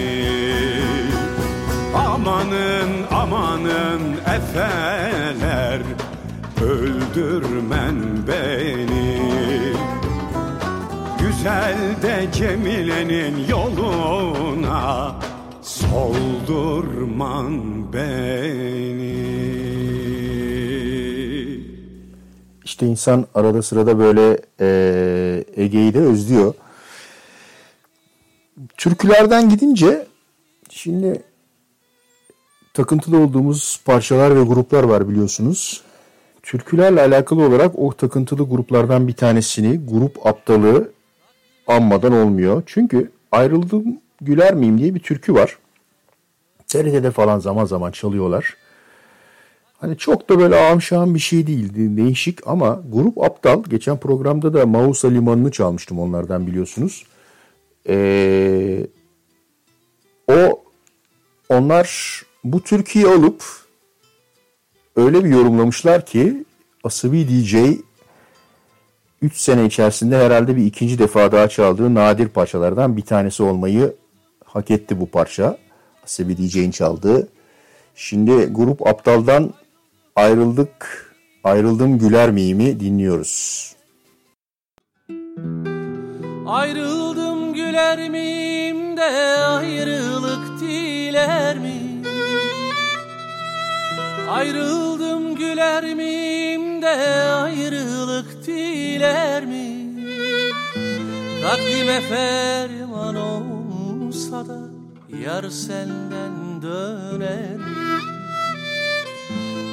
[1.97, 5.81] Amanın amanın efeler
[6.63, 7.97] Öldürmen
[8.29, 9.21] beni
[11.21, 15.15] Güzel de Cemile'nin yoluna
[15.63, 17.53] Soldurman
[17.93, 19.17] beni
[22.65, 26.55] İşte insan arada sırada böyle e, Ege'yi de özlüyor.
[28.77, 30.07] Türkülerden gidince
[30.71, 31.23] şimdi
[32.77, 35.83] takıntılı olduğumuz parçalar ve gruplar var biliyorsunuz.
[36.43, 40.93] Türkülerle alakalı olarak o takıntılı gruplardan bir tanesini grup aptalı
[41.67, 42.63] anmadan olmuyor.
[42.67, 45.59] Çünkü ayrıldım güler miyim diye bir türkü var.
[46.67, 48.57] TRT'de falan zaman zaman çalıyorlar.
[49.79, 51.97] Hani çok da böyle ağam bir şey değildi.
[51.97, 53.63] Değişik ama grup aptal.
[53.69, 57.07] Geçen programda da Mausa Limanı'nı çalmıştım onlardan biliyorsunuz.
[57.89, 58.87] Ee,
[60.29, 60.63] o
[61.49, 63.45] onlar bu türküyü alıp
[64.97, 66.45] öyle bir yorumlamışlar ki
[66.85, 67.55] Asabi DJ
[69.23, 73.95] 3 sene içerisinde herhalde bir ikinci defa daha çaldığı nadir parçalardan bir tanesi olmayı
[74.45, 75.59] hak etti bu parça.
[76.05, 77.29] Asabi DJ'in çaldığı.
[77.95, 79.55] Şimdi grup Aptal'dan
[80.17, 81.07] ayrıldık,
[81.45, 83.73] ayrıldım güler miyimi dinliyoruz.
[86.47, 89.05] Ayrıldım güler miyim de
[89.47, 91.76] ayrılık diler mi?
[94.29, 96.97] Ayrıldım güler miyim de
[97.33, 99.77] ayrılık diler mi?
[101.43, 104.59] Takdime ferman olsa da
[105.25, 107.77] yar senden döner mi?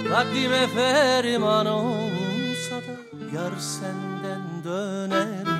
[0.10, 5.53] Takdime ferman olsa da yar senden döner mi?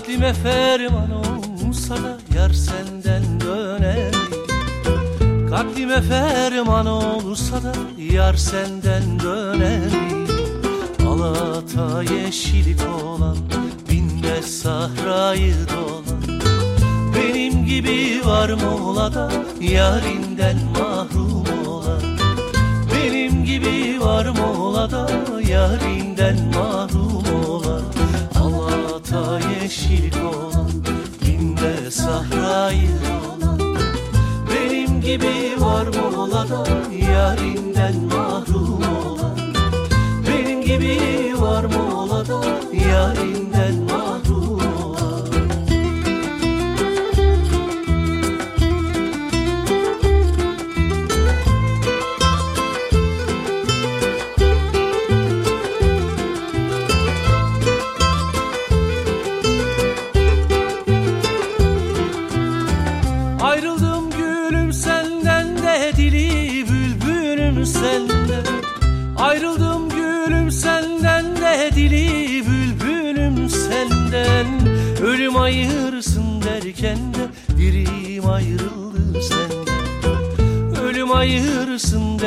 [0.00, 4.14] Kalbime ferman olsa da yar senden döner.
[5.50, 7.72] Kalbime ferman olsa da
[8.12, 9.90] yar senden döner.
[11.08, 13.36] Alata yeşillik olan
[13.90, 16.40] binde sahrayı dolan.
[17.14, 22.02] Benim gibi var mı ola da yarinden mahrum olan.
[22.94, 25.10] Benim gibi var mı ola da
[25.48, 27.09] yarinden mahrum
[29.12, 30.70] Alata yeşillik olan
[31.22, 33.58] binde sahrayı dolan
[34.50, 36.66] Benim gibi var mı ola da
[37.12, 39.38] yarinden mahrum olan?
[40.28, 40.98] Benim gibi
[41.40, 42.44] var mı ola da
[42.88, 43.89] yarinden mahrum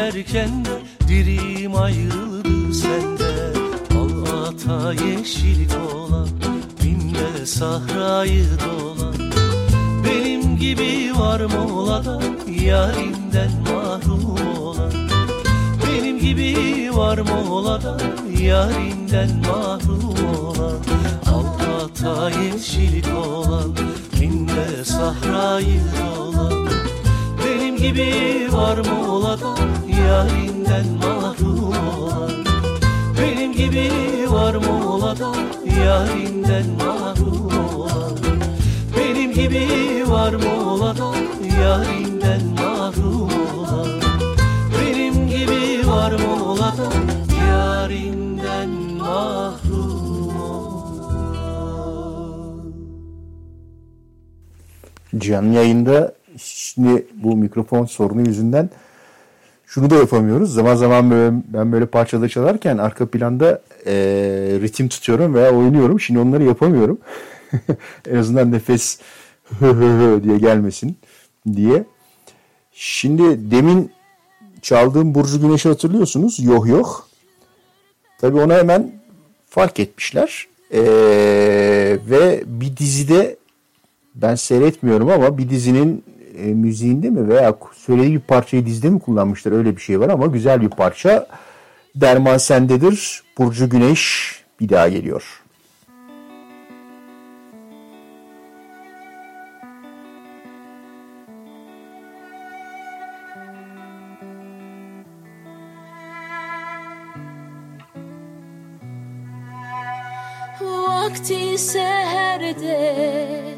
[0.04, 3.54] ayırsın derken de dirim ayrıldı senden
[3.97, 6.28] Al ata yeşillik olan
[6.84, 9.16] binde sahrayı dolan
[10.06, 12.22] benim gibi var mı ola da
[12.64, 14.93] yarinden mahrum olan
[15.88, 17.97] Benim gibi var mı ola da
[18.41, 20.80] yarinden mahrum olan
[21.26, 23.76] Alkata yeşillik olan
[24.20, 25.82] minde sahrayı
[26.20, 26.68] olan
[27.45, 29.72] Benim gibi var mı ola da
[30.14, 31.74] yarinden mahrum.
[31.97, 32.32] Olan
[33.22, 33.91] Benim gibi
[34.32, 35.32] var mı ola da
[35.86, 37.51] yarinden mahrum.
[37.76, 38.18] Olan
[38.97, 39.68] benim gibi
[40.07, 41.14] var mı ola da
[41.61, 43.30] yarinden mahrum.
[43.59, 43.89] Olan
[44.80, 46.89] Benim gibi var mı ola da
[47.47, 49.64] yarinden mahrum.
[55.18, 58.70] Canlı yayında şimdi bu mikrofon sorunu yüzünden
[59.74, 60.53] şunu da yapamıyoruz.
[60.53, 63.93] Zaman zaman böyle, ben böyle parçada çalarken arka planda e,
[64.61, 65.99] ritim tutuyorum veya oynuyorum.
[65.99, 66.97] Şimdi onları yapamıyorum.
[68.09, 68.99] en azından nefes
[70.24, 70.97] diye gelmesin
[71.53, 71.84] diye.
[72.74, 73.91] Şimdi demin
[74.61, 76.39] çaldığım Burcu Güneş'i hatırlıyorsunuz.
[76.39, 77.01] Yoh yoh.
[78.17, 78.91] Tabii ona hemen
[79.49, 80.47] fark etmişler.
[80.74, 80.82] Ee,
[82.09, 83.36] ve bir dizide
[84.15, 86.03] ben seyretmiyorum ama bir dizinin
[86.38, 90.26] e, müziğinde mi veya söylediği bir parçayı dizide mi kullanmışlar öyle bir şey var ama
[90.26, 91.28] güzel bir parça.
[91.96, 93.24] Derman sendedir.
[93.38, 95.44] Burcu Güneş bir daha geliyor.
[110.62, 113.53] Vakti seherde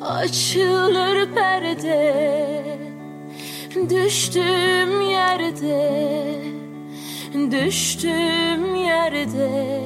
[0.00, 2.64] açılır perde
[3.90, 6.48] Düştüm yerde
[7.50, 9.78] düştüm yerde.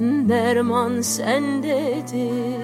[0.00, 2.58] Derman sendedir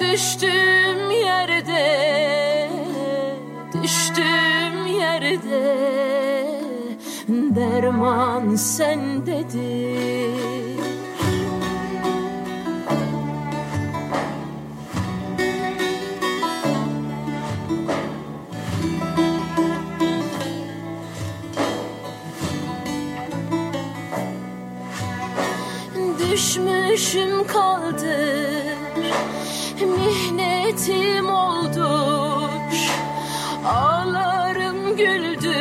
[0.00, 2.68] Düştüm yerde
[3.82, 5.76] düştüm yerde.
[7.28, 9.60] Derman sendedir
[26.40, 28.76] Düşmüşüm kaldır.
[29.80, 32.50] Mihnetim oldur.
[33.66, 35.54] Ağlarım güldür.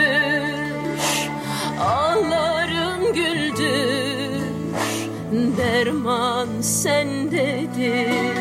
[1.81, 4.41] Ağlarım güldür.
[5.57, 8.37] Derman sendedir.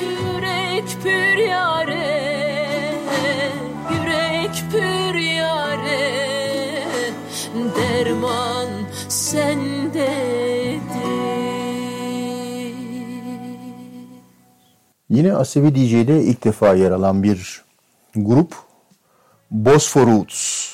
[0.01, 2.23] Yürek pür yare
[3.93, 6.23] Yürek pür yare.
[7.77, 8.69] Derman
[9.09, 10.13] sendedir.
[15.11, 17.63] Yine Asevi DJ'de ilk defa yer alan bir
[18.15, 18.55] grup
[19.51, 20.73] Bosfor Roots.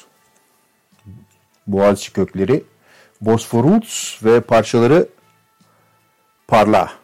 [1.67, 2.65] Boğaziçi kökleri
[3.21, 5.09] Bosfor Roots ve parçaları
[6.49, 6.98] parla.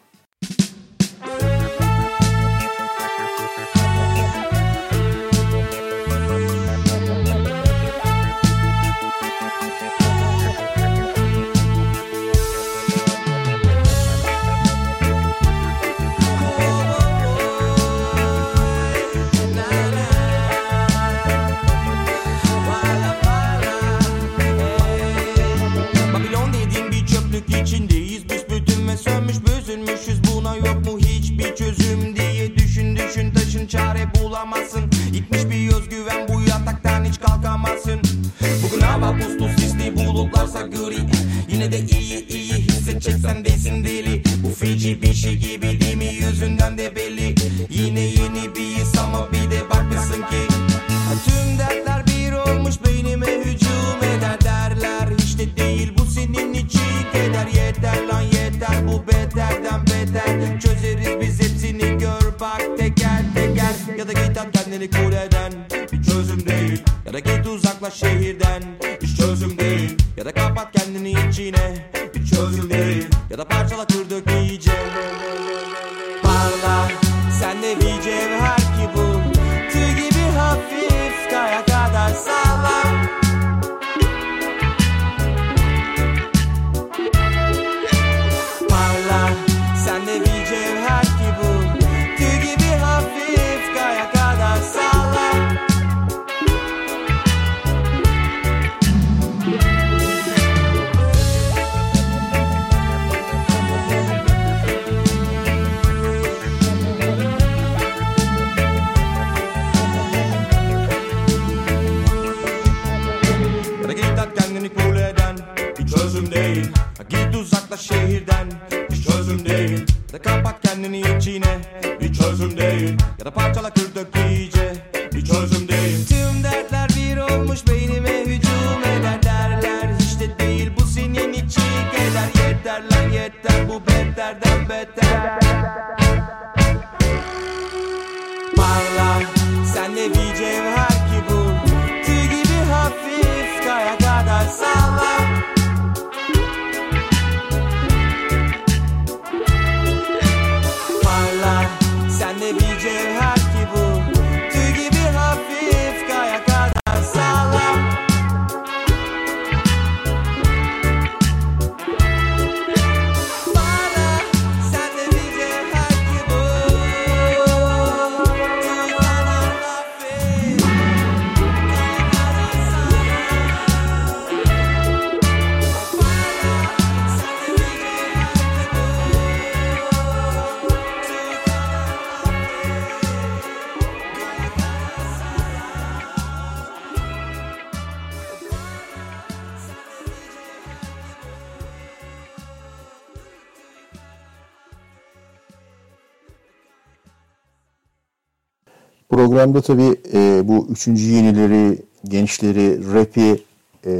[199.35, 203.43] programda tabii e, bu üçüncü yenileri, gençleri, rapi
[203.85, 203.93] e,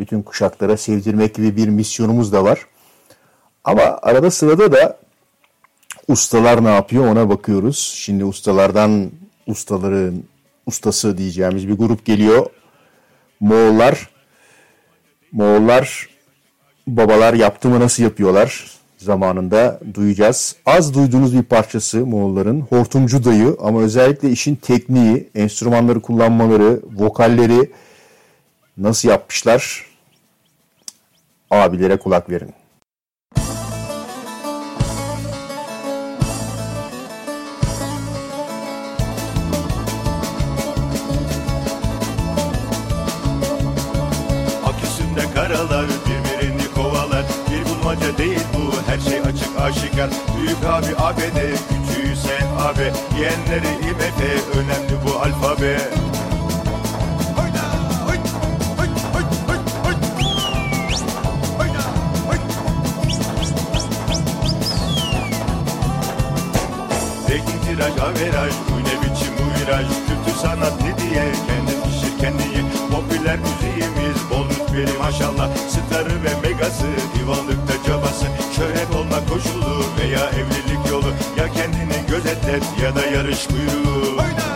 [0.00, 2.66] bütün kuşaklara sevdirmek gibi bir misyonumuz da var.
[3.64, 4.98] Ama arada sırada da
[6.08, 7.78] ustalar ne yapıyor ona bakıyoruz.
[7.96, 9.10] Şimdi ustalardan
[9.46, 10.24] ustaların
[10.66, 12.46] ustası diyeceğimiz bir grup geliyor.
[13.40, 14.10] Moğollar.
[15.32, 16.08] Moğollar
[16.86, 18.70] babalar yaptı mı nasıl yapıyorlar?
[19.02, 20.56] zamanında duyacağız.
[20.66, 27.70] Az duyduğunuz bir parçası Moğolların Hortumcu Dayı ama özellikle işin tekniği, enstrümanları kullanmaları, vokalleri
[28.76, 29.86] nasıl yapmışlar
[31.50, 32.54] abilere kulak verin.
[49.72, 50.10] aşikar.
[50.36, 51.38] Büyük abi ABD
[51.68, 52.92] küçüğü sen abi.
[53.18, 54.18] Yeğenleri IMF
[54.56, 55.78] önemli bu alfabe.
[67.26, 71.32] Tekin tiraj, averaj, bu ne biçim bu viraj Kültür sanat ne diye?
[71.46, 75.48] Kendin pişir kendini Popüler müziğimiz bol rütbeli maşallah.
[75.68, 78.26] Starı ve megası, divanlıkta cabası
[78.56, 78.94] Şöhret
[79.32, 81.08] koşulu veya evlilik yolu.
[81.38, 84.52] Ya kendini gözetlet ya da yarış buyruğu Oyna!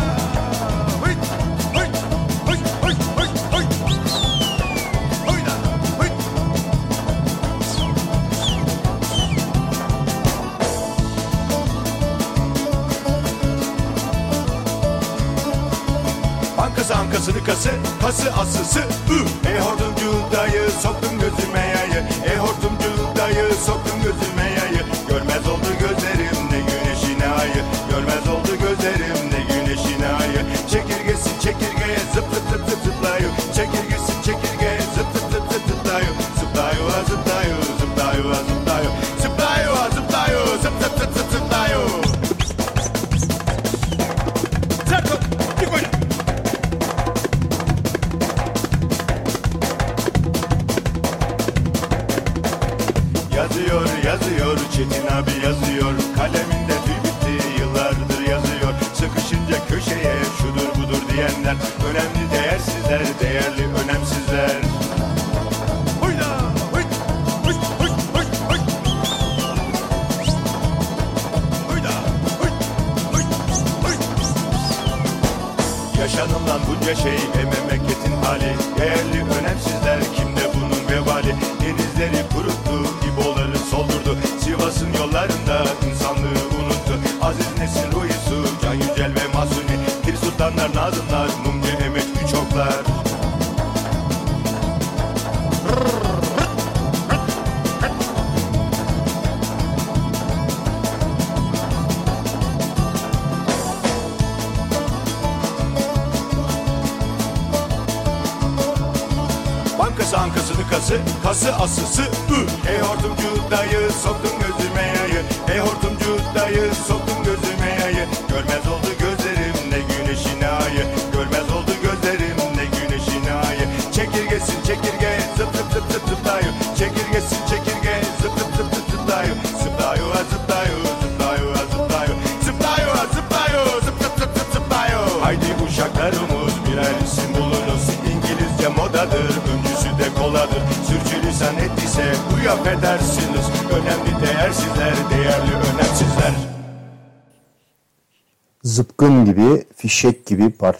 [16.58, 17.70] Ankası ankasını kası,
[18.02, 18.78] kası asısı.
[18.80, 19.48] Ü.
[19.48, 22.04] E hortumcu dayı soktun gözüme yayı,
[22.34, 24.55] e hortumcu dayı soktun gözüme yayı.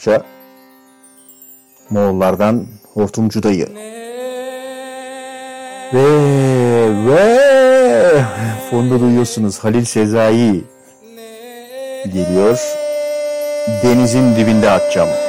[0.07, 0.23] oldukça
[1.91, 3.69] Moğollardan Hortumcu Dayı
[5.95, 6.07] ve
[7.07, 8.23] ve
[8.71, 10.65] fonda duyuyorsunuz Halil Sezai
[12.13, 12.59] geliyor
[13.83, 15.26] denizin dibinde atacağım.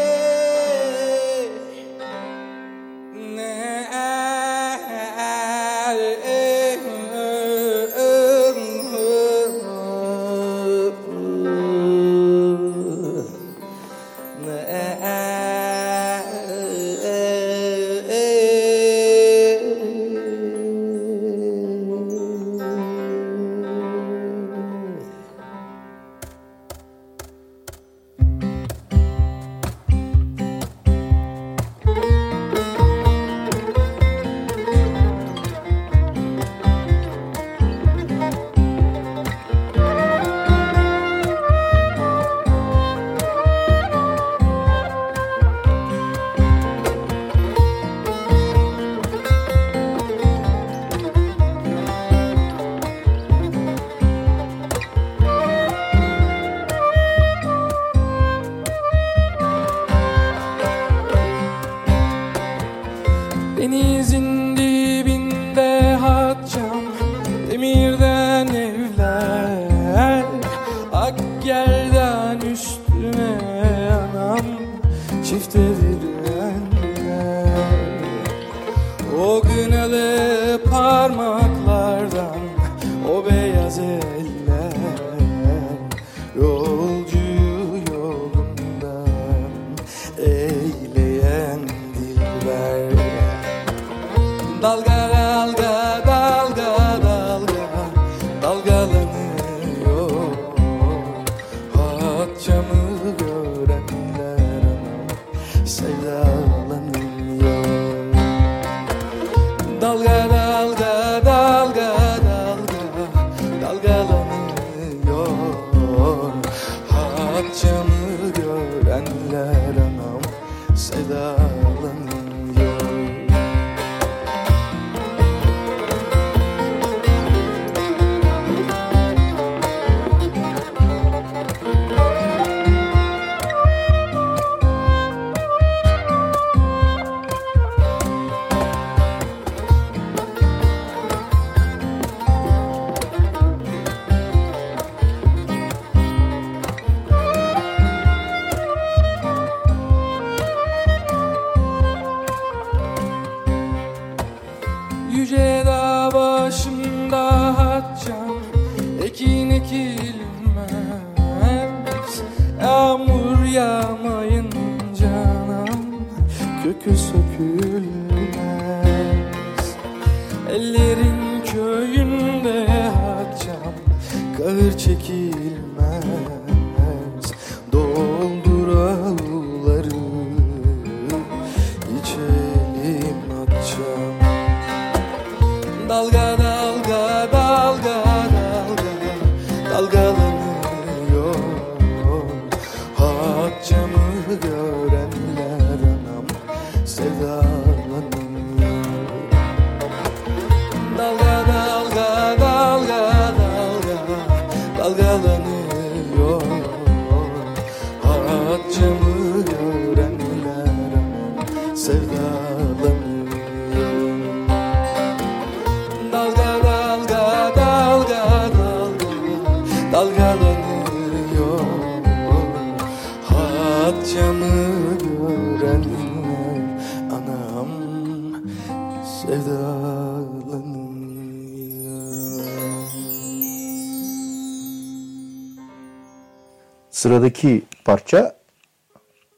[236.98, 238.40] Sıradaki parça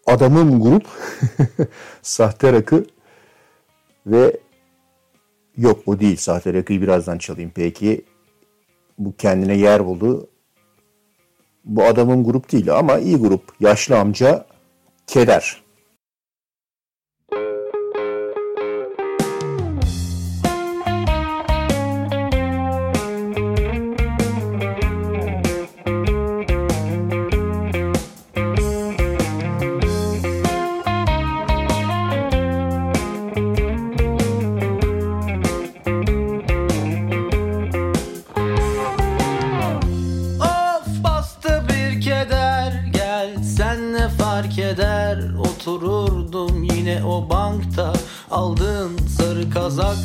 [0.06, 0.88] Adamım Grup,
[2.02, 2.86] Sahte Rakı
[4.06, 4.40] ve
[5.58, 8.06] yok o değil Sahte Rakı'yı birazdan çalayım peki.
[8.98, 10.30] Bu kendine yer buldu.
[11.66, 13.44] Bu adamım grup değil ama iyi grup.
[13.60, 14.46] Yaşlı amca
[15.08, 15.64] Keder.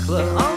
[0.06, 0.53] club.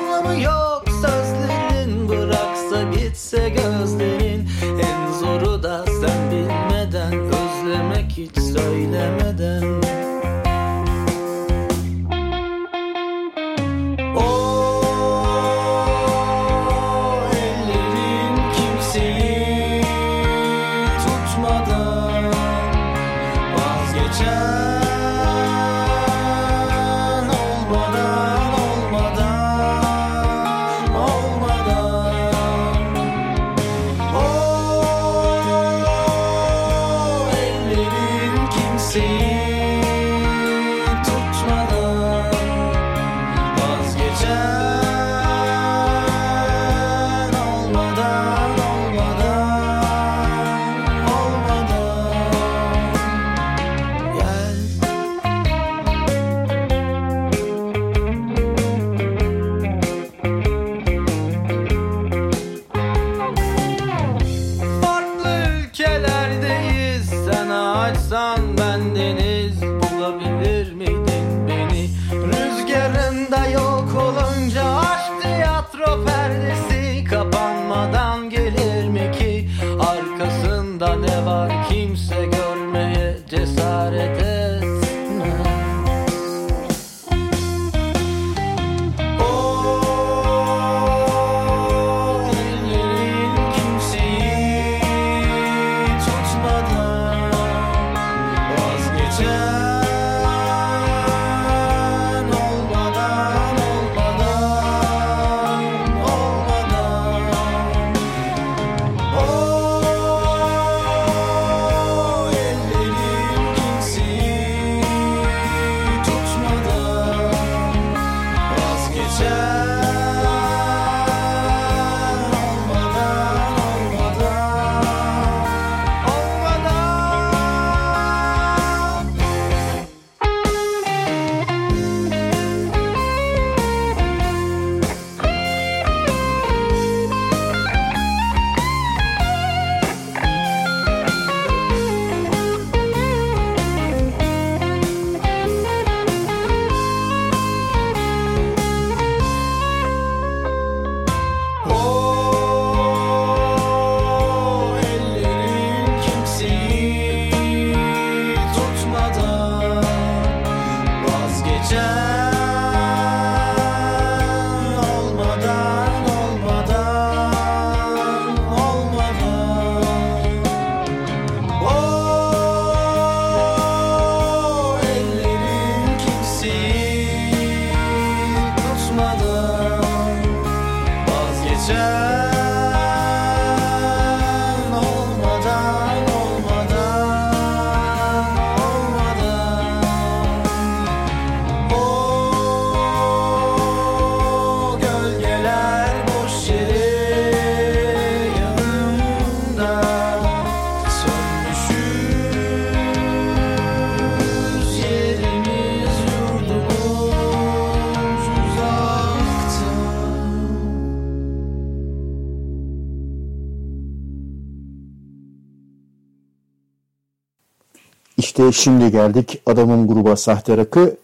[218.49, 220.97] İşte şimdi geldik adamın gruba sahte rakı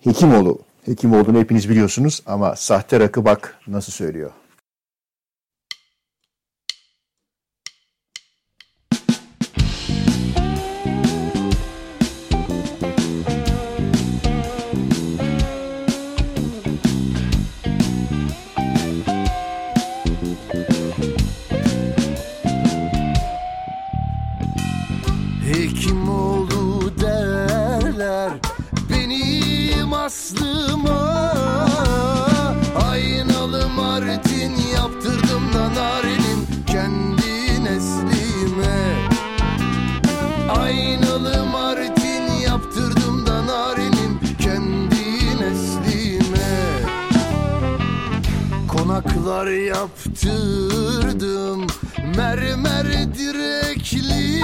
[0.00, 0.58] Hekimoğlu.
[0.86, 4.30] Hekimoğlu'nu hepiniz biliyorsunuz ama sahte rakı bak nasıl söylüyor.
[49.66, 51.66] Yaptırdım.
[52.16, 54.40] Mermer direkli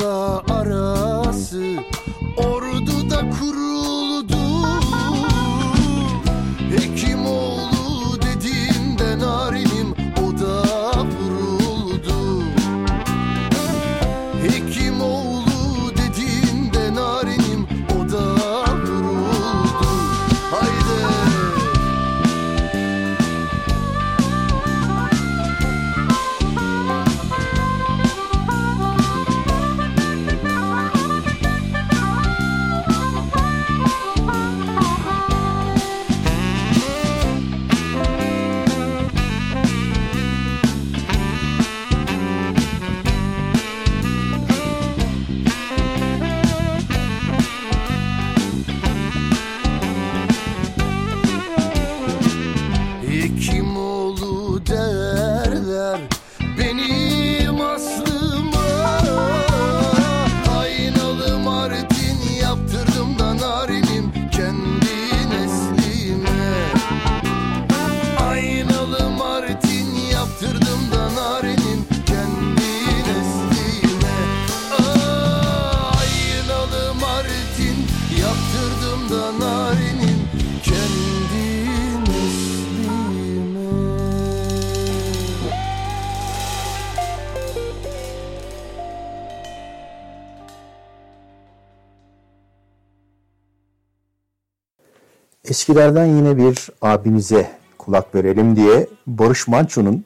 [0.00, 0.49] 这个。
[95.70, 100.04] Eskilerden yine bir abimize kulak verelim diye Barış Manço'nun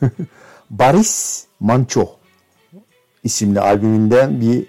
[0.70, 2.08] Baris Manço
[3.24, 4.66] isimli albümünden bir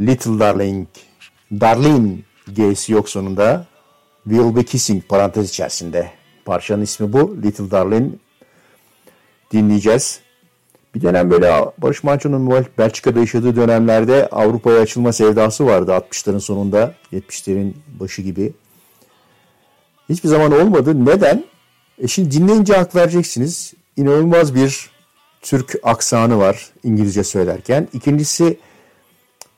[0.00, 0.88] Little Darling,
[1.52, 2.20] Darling
[2.54, 3.66] G'si yok sonunda.
[4.24, 6.10] Will Be Kissing parantez içerisinde.
[6.44, 7.36] Parçanın ismi bu.
[7.42, 8.14] Little Darling
[9.52, 10.20] dinleyeceğiz.
[10.98, 16.94] Bir dönem böyle Barış Manço'nun Bel- Belçika'da yaşadığı dönemlerde Avrupa'ya açılma sevdası vardı 60'ların sonunda
[17.12, 18.52] 70'lerin başı gibi.
[20.08, 21.04] Hiçbir zaman olmadı.
[21.04, 21.44] Neden?
[21.98, 23.74] E şimdi dinleyince hak vereceksiniz.
[23.96, 24.90] İnanılmaz bir
[25.42, 27.88] Türk aksanı var İngilizce söylerken.
[27.92, 28.58] İkincisi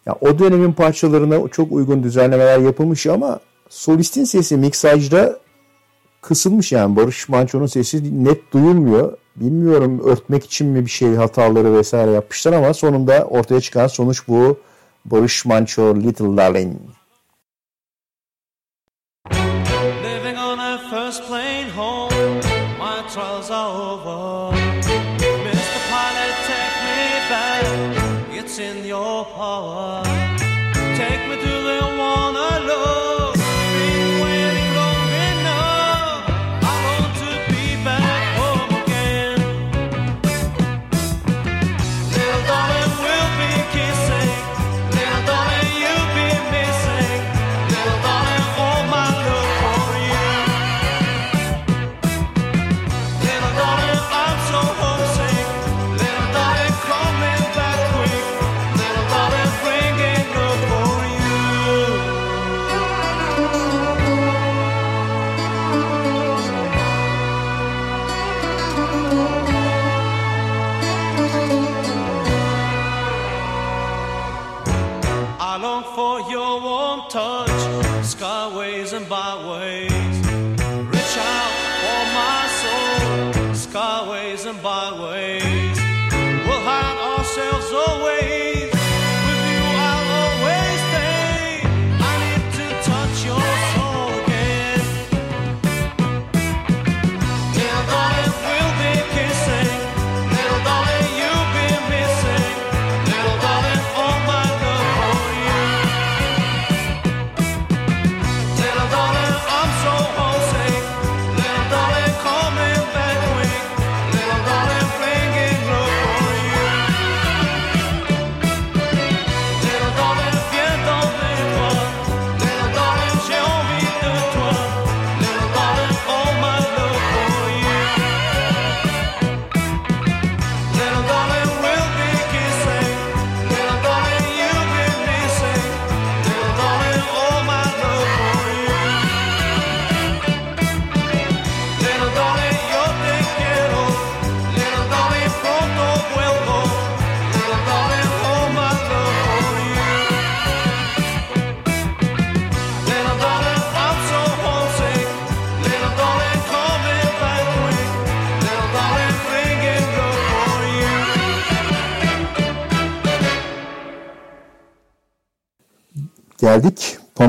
[0.07, 5.40] ya o dönemin parçalarına çok uygun düzenlemeler yapılmış ama solistin sesi miksajda
[6.21, 9.17] kısılmış yani Barış Manço'nun sesi net duyulmuyor.
[9.37, 14.59] Bilmiyorum örtmek için mi bir şey hataları vesaire yapmışlar ama sonunda ortaya çıkan sonuç bu.
[15.05, 16.77] Barış Manço Little Darling.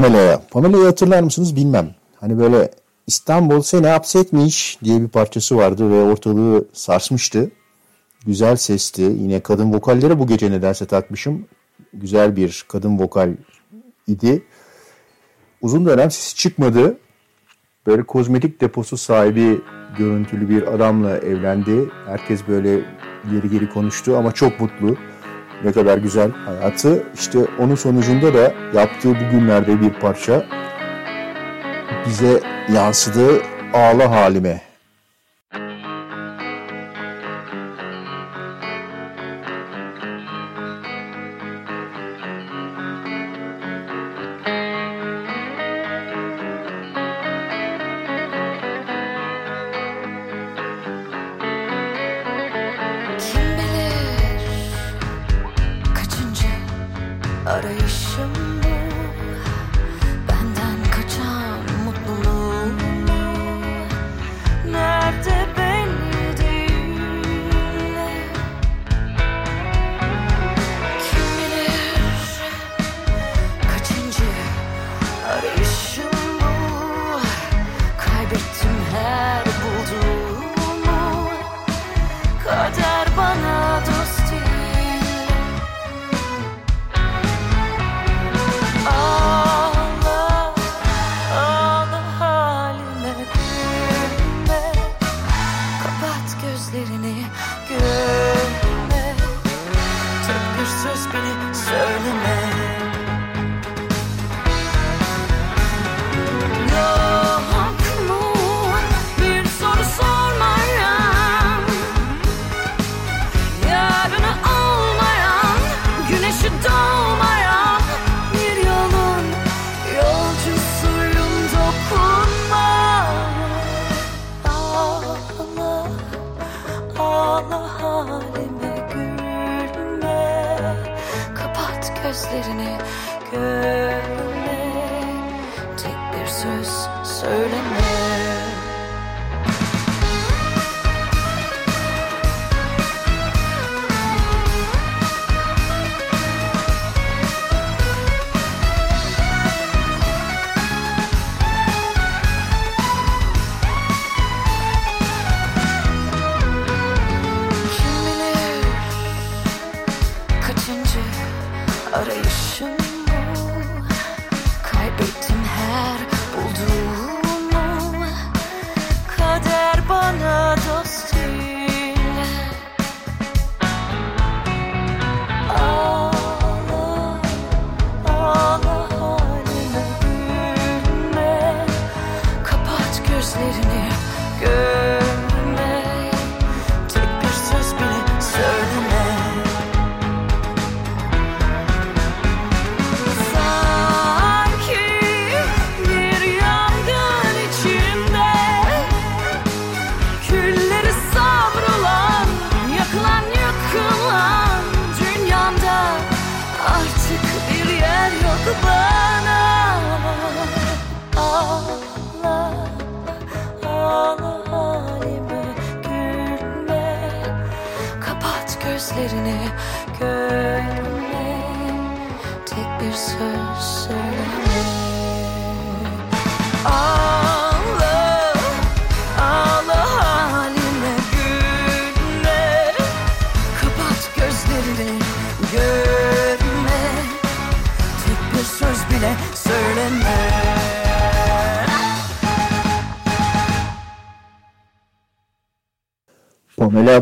[0.02, 0.42] Pamela'ya.
[0.52, 1.96] Pamela'yı hatırlar mısınız bilmem.
[2.20, 2.72] Hani böyle
[3.08, 7.52] İstanbul seni hapsetmiş diye bir parçası vardı ve ortalığı sarsmıştı.
[8.26, 9.02] Güzel sesti.
[9.02, 11.46] Yine kadın vokalleri bu gece nedense takmışım.
[11.94, 13.34] Güzel bir kadın vokal
[14.08, 14.44] idi.
[15.62, 16.98] Uzun dönem sesi çıkmadı.
[17.88, 19.62] Böyle kozmetik deposu sahibi
[19.98, 21.90] görüntülü bir adamla evlendi.
[22.06, 22.76] Herkes böyle
[23.32, 24.98] geri geri konuştu ama çok mutlu
[25.64, 27.04] ne kadar güzel hayatı.
[27.14, 30.46] İşte onun sonucunda da yaptığı bugünlerde bir parça
[32.08, 32.40] bize
[32.74, 33.42] yansıdı
[33.74, 34.71] ağla halime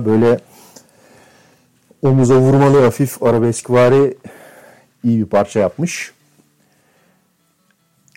[0.10, 0.40] böyle
[2.02, 4.18] omuza vurmalı hafif arabeskvari
[5.04, 6.14] iyi bir parça yapmış.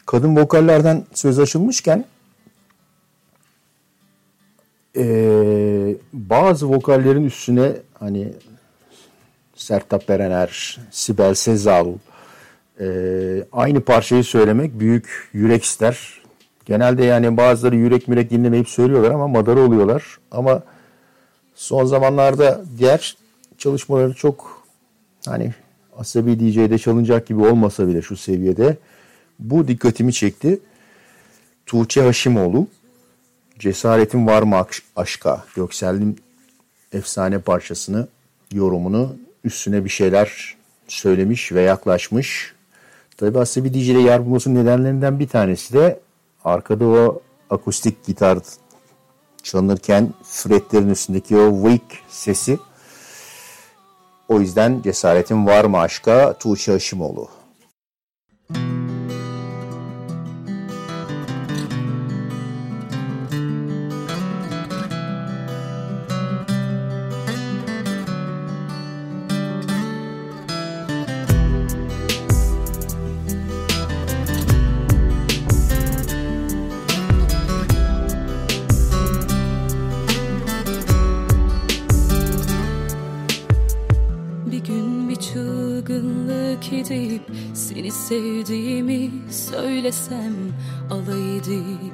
[0.06, 2.05] Kadın vokallerden söz açılmışken
[4.94, 8.32] eee, bazı vokallerin üstüne hani
[9.55, 11.89] Sertab Erener, Sibel Sezal
[12.81, 16.23] eee, aynı parçayı söylemek büyük yürek ister.
[16.64, 20.19] Genelde yani bazıları yürek mürek dinlemeyip söylüyorlar ama madara oluyorlar.
[20.31, 20.62] Ama
[21.55, 23.16] son zamanlarda diğer
[23.59, 24.65] çalışmaları çok
[25.27, 25.55] hani
[25.99, 28.77] Asabi DJ'de çalınacak gibi olmasa bile şu seviyede
[29.39, 30.61] bu dikkatimi çekti.
[31.66, 32.66] Tuğçe Haşimoğlu
[33.59, 34.66] Cesaretin Var mı
[34.97, 36.19] Aşka Göksel'in
[36.93, 38.09] efsane parçasını
[38.53, 40.57] yorumunu üstüne bir şeyler
[40.89, 42.55] söylemiş ve yaklaşmış.
[43.16, 46.01] Tabi Asabi DJ'de yer bulmasının nedenlerinden bir tanesi de
[46.45, 48.39] arkada o akustik gitar
[49.43, 52.59] çalınırken fretlerin üstündeki o weak sesi.
[54.28, 57.28] O yüzden cesaretin var mı aşka Tuğçe Haşimoğlu.
[89.83, 90.35] Söylesem
[90.91, 91.93] alay edip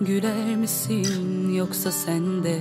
[0.00, 2.58] güler misin yoksa sen de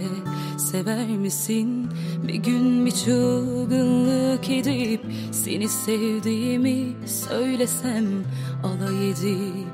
[0.57, 1.87] sever misin?
[2.27, 5.01] Bir gün bir çılgınlık edip
[5.31, 8.05] seni sevdiğimi söylesem
[8.63, 9.67] alay edip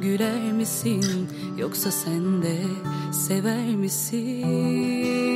[0.00, 1.28] güler misin
[1.58, 2.56] yoksa sen de
[3.12, 5.35] sever misin?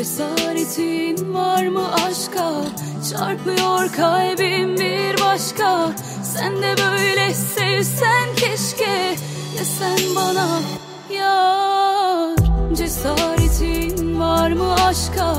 [0.00, 2.52] Cesaretin var mı aşka?
[3.10, 5.92] Çarpıyor kalbim bir başka.
[6.22, 9.16] Sen de böyle sevsen keşke.
[9.58, 10.60] Desen bana
[11.14, 12.36] yar.
[12.76, 15.34] Cesaretin var mı aşka?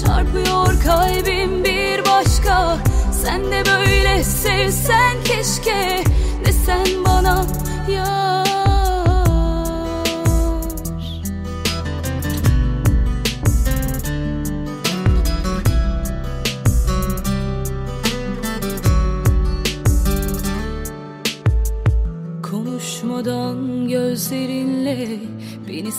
[0.00, 2.76] Çarpıyor kalbim bir başka.
[3.24, 6.04] Sen de böyle sevsen keşke.
[6.46, 7.44] Desen bana
[7.90, 8.47] yar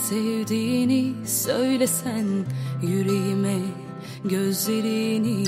[0.09, 2.25] sevdiğini söylesen
[2.81, 3.57] yüreğime
[4.23, 5.43] gözlerini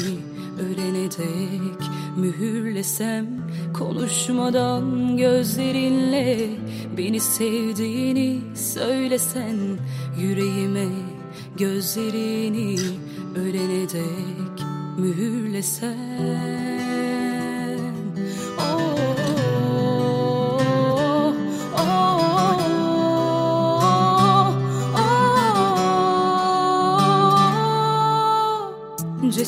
[0.60, 3.28] ölene dek mühürlesem
[3.74, 6.50] konuşmadan gözlerinle
[6.98, 9.58] beni sevdiğini söylesen
[10.20, 10.88] yüreğime
[11.58, 12.76] gözlerini
[13.36, 14.66] ölene dek
[14.98, 16.91] mühürlesen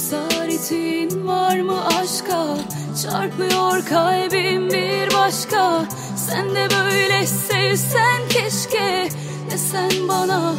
[0.03, 2.57] Cesaretin var mı aşka?
[3.03, 5.85] Çarpıyor kalbim bir başka.
[6.15, 9.09] Sen de böyle sevsen keşke.
[9.51, 10.53] Desen bana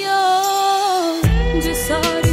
[0.00, 2.25] yar Cesaretin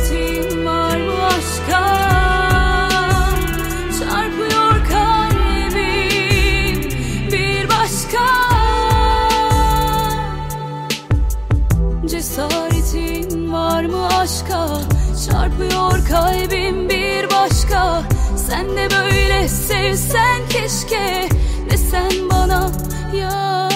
[18.83, 21.29] De böyle sevsen keşke
[21.71, 22.71] Desen bana
[23.17, 23.73] yar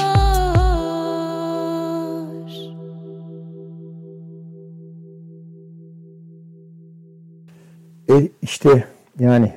[8.10, 8.88] E işte
[9.20, 9.54] yani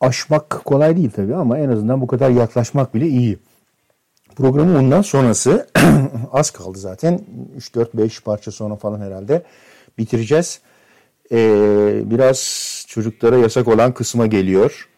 [0.00, 3.38] aşmak kolay değil tabii ama en azından bu kadar yaklaşmak bile iyi.
[4.36, 5.66] Programın ondan sonrası
[6.32, 7.20] az kaldı zaten.
[7.58, 9.42] 3-4-5 parça sonra falan herhalde
[9.98, 10.60] bitireceğiz.
[11.32, 12.38] Ee, biraz
[12.88, 14.88] çocuklara yasak olan kısma geliyor.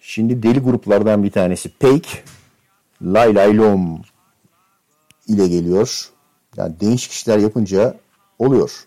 [0.00, 2.24] Şimdi deli gruplardan bir tanesi Peik,
[3.02, 4.02] Lay Lay Lom
[5.28, 6.08] ile geliyor.
[6.56, 7.96] Yani değişik işler yapınca
[8.38, 8.84] oluyor.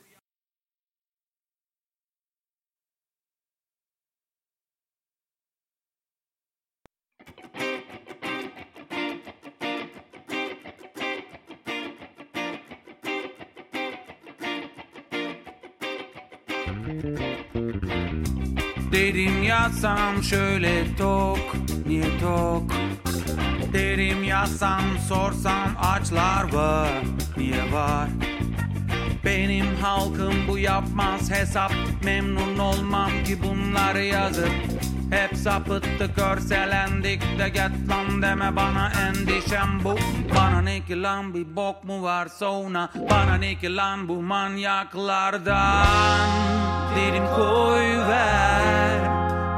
[19.68, 21.40] Yazsam şöyle tok,
[21.88, 22.64] niye tok?
[23.74, 26.90] Derim yazsam sorsam açlar var,
[27.38, 28.08] niye var?
[29.26, 31.72] Benim halkım bu yapmaz hesap
[32.04, 34.52] Memnun olmam ki bunları yazıp
[35.12, 39.96] Hep sapıttık görselendik de get lan deme bana endişem bu
[40.36, 45.88] Bana ne ki lan bir bok mu var sonra Bana ne ki lan bu manyaklardan
[46.96, 49.17] Derim koy ver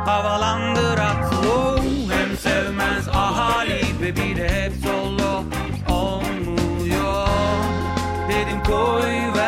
[0.09, 1.79] Havalandır atlı
[2.11, 5.43] Hem sevmez ahali ve bir de hep solo
[5.89, 7.27] olmuyor.
[8.29, 9.38] Dedim koy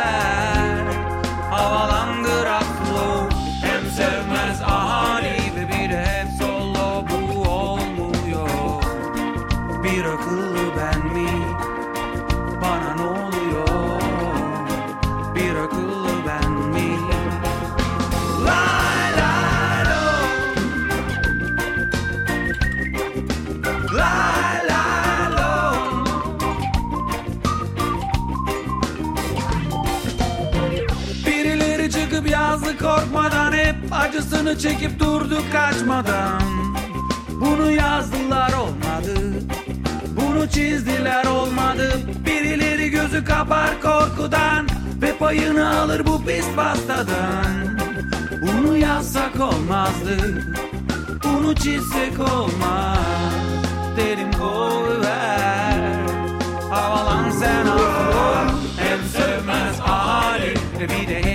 [33.91, 36.41] acısını çekip durdu kaçmadan.
[37.41, 39.33] Bunu yazdılar olmadı.
[40.07, 41.99] Bunu çizdiler olmadı.
[42.25, 44.67] Birileri gözü kapar korkudan
[45.01, 47.79] Ve payını alır bu pis pastadan.
[48.41, 50.45] Bunu yazsak olmazdı.
[51.23, 52.97] Bunu çizsek olmaz.
[53.97, 55.91] Derim koy ver.
[56.69, 58.45] Havalan sen afro
[58.77, 61.30] Hem sevmez hali Ve bir de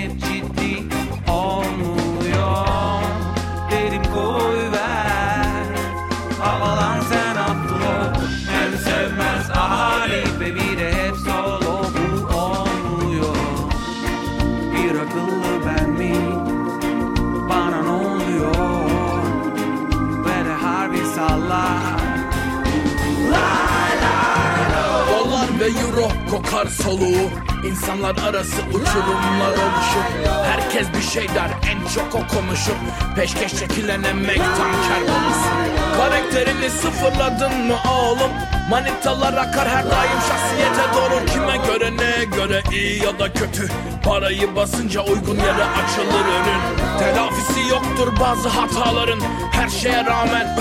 [26.31, 27.29] kokar soluğu.
[27.67, 30.05] İnsanlar arası uçurumlar oluşur.
[30.45, 32.75] Herkes bir şey der en çok o konuşur.
[33.15, 35.49] Peşkeş çekilen emek tanker bonusu
[35.97, 38.31] Karakterini sıfırladın mı oğlum?
[38.69, 41.25] Manitalar akar her daim şahsiyete doğru.
[41.25, 43.69] Kime göre neye göre iyi ya da kötü?
[44.03, 49.19] Parayı basınca uygun yere açılır önün Telafisi yoktur bazı hataların
[49.57, 50.55] Her şeye rağmen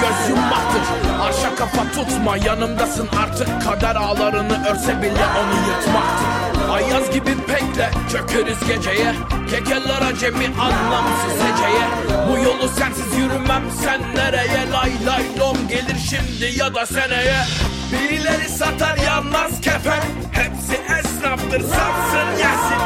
[0.00, 0.82] göz yummaktır
[1.22, 3.48] Arşa kafa tutma yanımdasın artık.
[3.64, 6.40] Kader ağlarını örse bile onu yırtmaktır
[6.70, 9.14] Ayaz gibi bekle çökeriz geceye.
[9.50, 11.86] Kekeler acemi anlamsız heceye.
[12.28, 14.70] Bu yolu sensiz yürümem sen nereye?
[14.72, 17.44] Lay lay lom gelir şimdi ya da seneye.
[17.92, 20.00] Birileri satar yanmaz kefen.
[20.32, 22.80] Hepsi esnaftır satsın yesin.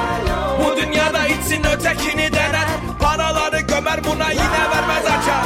[0.65, 2.64] Bu dünyada içsin ötekini denen
[3.95, 5.45] Gömer buna yine vermez açar.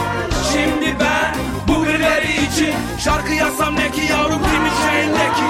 [0.53, 1.35] Şimdi ben
[1.69, 5.49] bu birileri için Şarkı yazsam ne ki yavrum kimin şeyindeki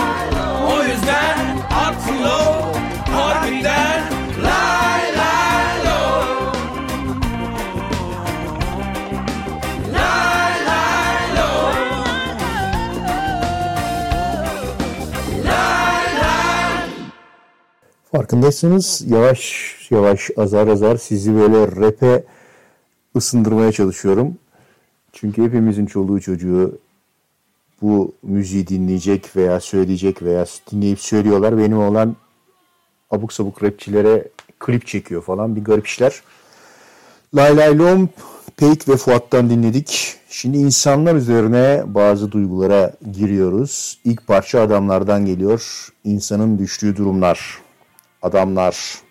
[0.72, 1.38] O yüzden
[1.86, 2.72] atlo
[3.12, 4.02] harbiden
[4.42, 6.22] Lay lay lo
[9.92, 11.70] Lay lay lo
[15.44, 16.72] Lay lay
[18.12, 22.24] Farkındaysanız yavaş yavaş azar azar sizi böyle rap'e
[23.16, 24.38] ısındırmaya çalışıyorum.
[25.12, 26.78] Çünkü hepimizin çoluğu çocuğu
[27.82, 31.58] bu müziği dinleyecek veya söyleyecek veya dinleyip söylüyorlar.
[31.58, 32.16] Benim olan
[33.10, 34.28] abuk sabuk rapçilere
[34.58, 36.22] klip çekiyor falan bir garip işler.
[37.34, 38.08] Lay Lay Lom,
[38.56, 40.14] Peik ve Fuat'tan dinledik.
[40.28, 43.98] Şimdi insanlar üzerine bazı duygulara giriyoruz.
[44.04, 45.88] İlk parça adamlardan geliyor.
[46.04, 47.58] İnsanın düştüğü durumlar.
[48.22, 49.07] Adamlar.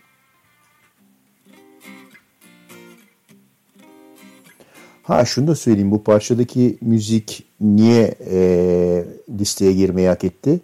[5.08, 9.06] Ha şunu da söyleyeyim bu parçadaki müzik niye e,
[9.40, 10.60] listeye girmeyi hak etti?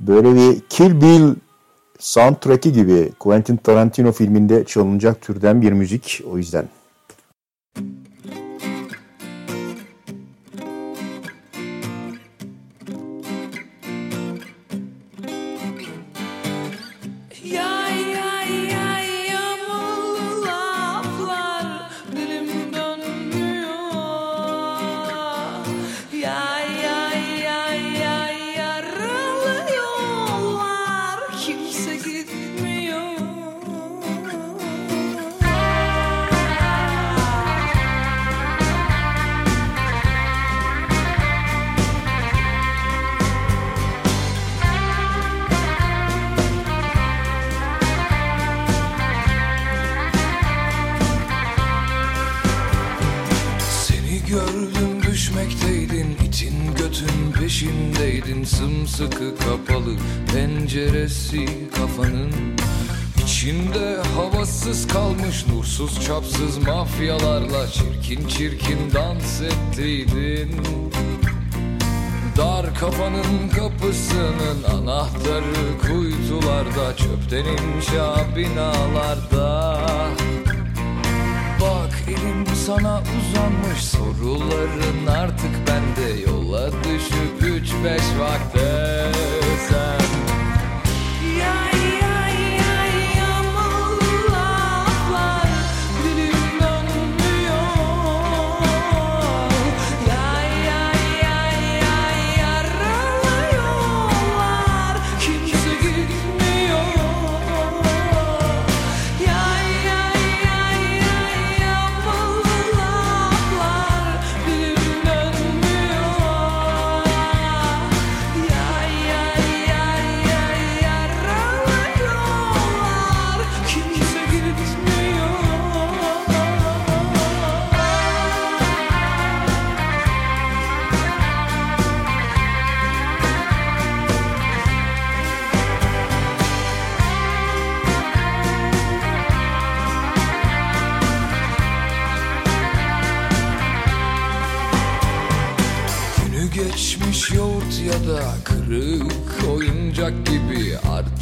[0.00, 1.34] Böyle bir Kill Bill
[1.98, 6.68] soundtrack'i gibi Quentin Tarantino filminde çalınacak türden bir müzik o yüzden.
[65.34, 70.50] Kalmış nursuz çapsız mafyalarla Çirkin çirkin dans ettiydin.
[72.36, 79.80] Dar kafanın kapısının anahtarı kuytularda Çöpten inşa binalarda.
[81.60, 86.20] Bak elim sana uzanmış soruların artık bende.
[86.20, 89.12] Yola düşüp üç beş vakte
[89.68, 90.13] sen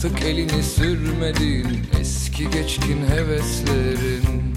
[0.04, 1.66] Artık elini sürmedin
[2.00, 4.54] eski geçkin heveslerin.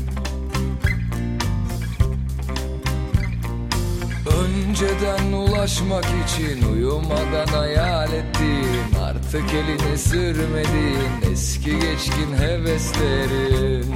[4.26, 13.96] Önceden ulaşmak için uyumadan hayal ettiğin Artık elini sürmediğin eski geçkin heveslerin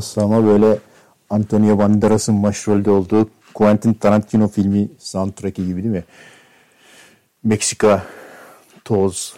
[0.00, 0.78] Nasıl ama böyle
[1.30, 6.04] Antonio Banderas'ın başrolde olduğu Quentin Tarantino filmi soundtrack'i gibi değil mi?
[7.44, 8.02] Meksika,
[8.84, 9.34] toz,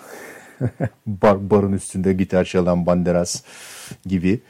[1.07, 3.43] bar, barın üstünde gitar çalan Banderas
[4.07, 4.41] gibi.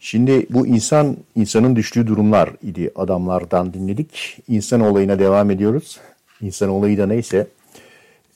[0.00, 2.90] Şimdi bu insan, insanın düştüğü durumlar idi.
[2.96, 4.38] Adamlardan dinledik.
[4.48, 6.00] İnsan olayına devam ediyoruz.
[6.40, 7.46] İnsan olayı da neyse.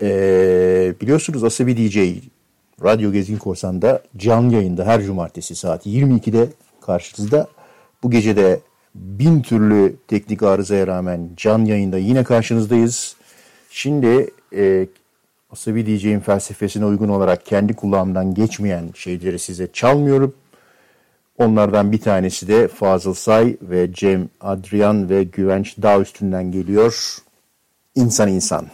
[0.02, 1.98] Ee, biliyorsunuz Asabi DJ
[2.84, 6.48] Radyo Gezgin Korsan'da canlı yayında her cumartesi saat 22'de
[6.90, 7.46] karşınızda.
[8.02, 8.60] Bu gece de
[8.94, 13.16] bin türlü teknik arızaya rağmen can yayında yine karşınızdayız.
[13.70, 14.86] Şimdi e,
[15.52, 20.34] Asabi DJ'in felsefesine uygun olarak kendi kulağımdan geçmeyen şeyleri size çalmıyorum.
[21.38, 27.16] Onlardan bir tanesi de Fazıl Say ve Cem Adrian ve Güvenç Dağ üstünden geliyor.
[27.94, 28.28] İnsan.
[28.28, 28.66] İnsan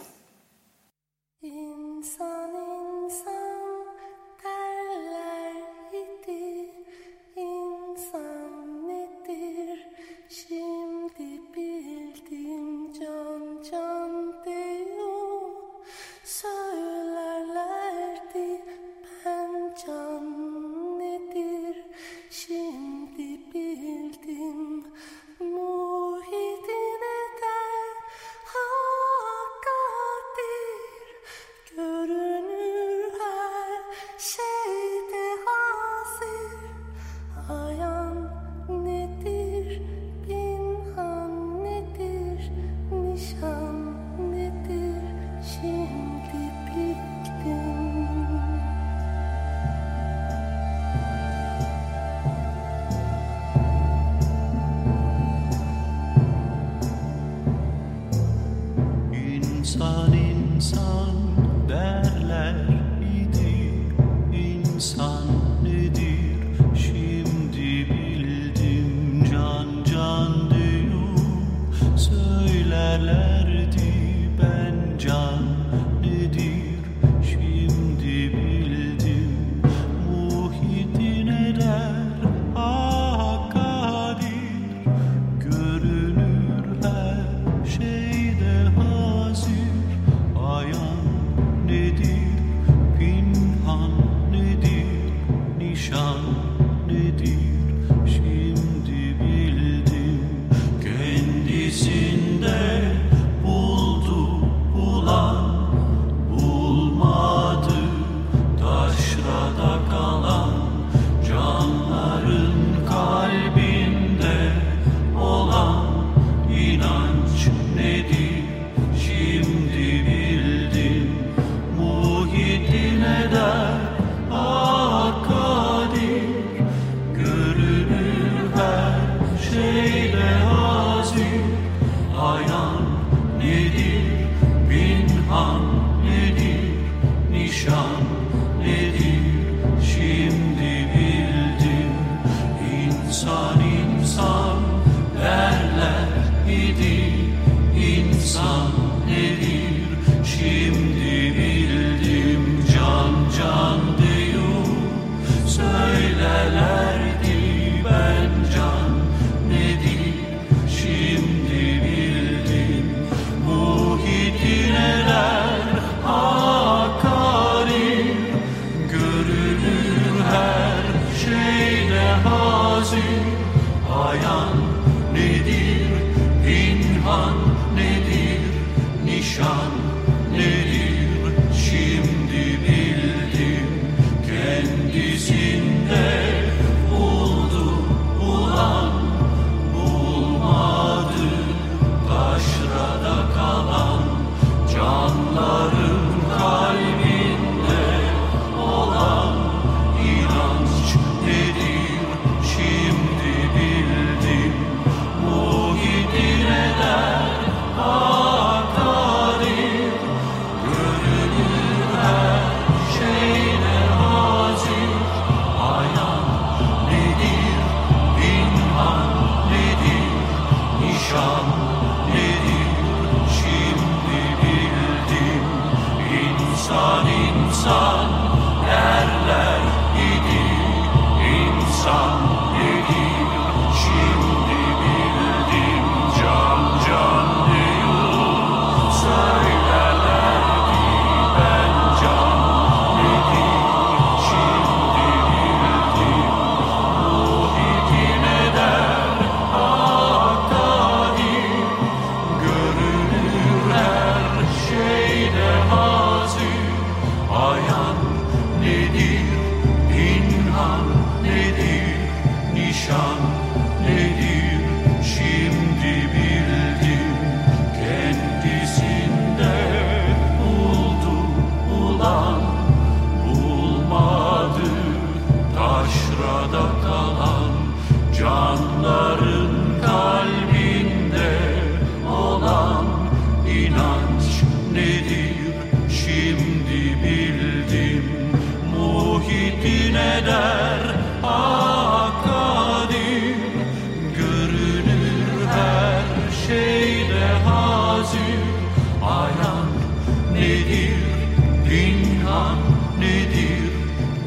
[302.27, 302.59] pinhan
[302.99, 303.73] nedir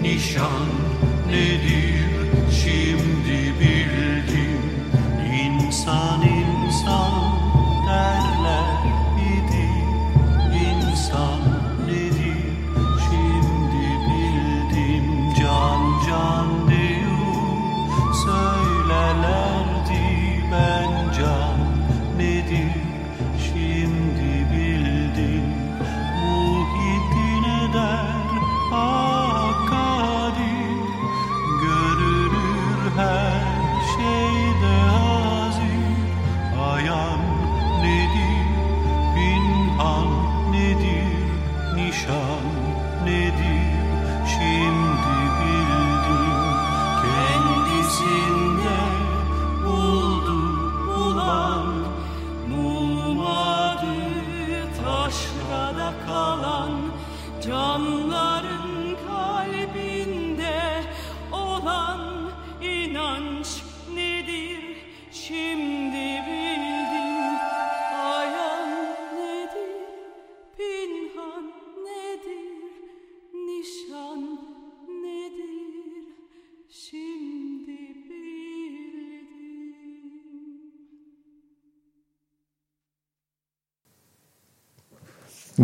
[0.02, 0.68] nişan
[1.32, 1.89] nedir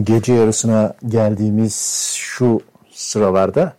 [0.04, 1.76] Gece yarısına geldiğimiz
[2.18, 2.62] şu
[2.92, 3.74] sıralarda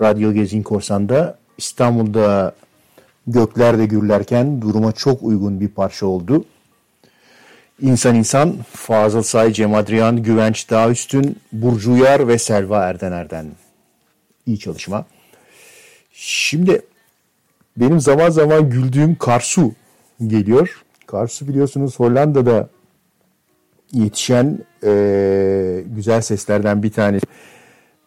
[0.00, 2.54] Radyo Gezin Korsan'da İstanbul'da
[3.26, 6.44] göklerde gürlerken duruma çok uygun bir parça oldu.
[7.80, 13.46] İnsan İnsan, Fazıl Say, Cem Adrian, Güvenç Dağüstün, Burcu Uyar ve Selva Erdener'den.
[14.46, 15.06] İyi çalışma.
[16.12, 16.82] Şimdi
[17.76, 19.72] benim zaman zaman güldüğüm Karsu
[20.26, 20.82] geliyor.
[21.06, 22.68] Karsu biliyorsunuz Hollanda'da
[23.92, 27.26] yetişen e, güzel seslerden bir tanesi.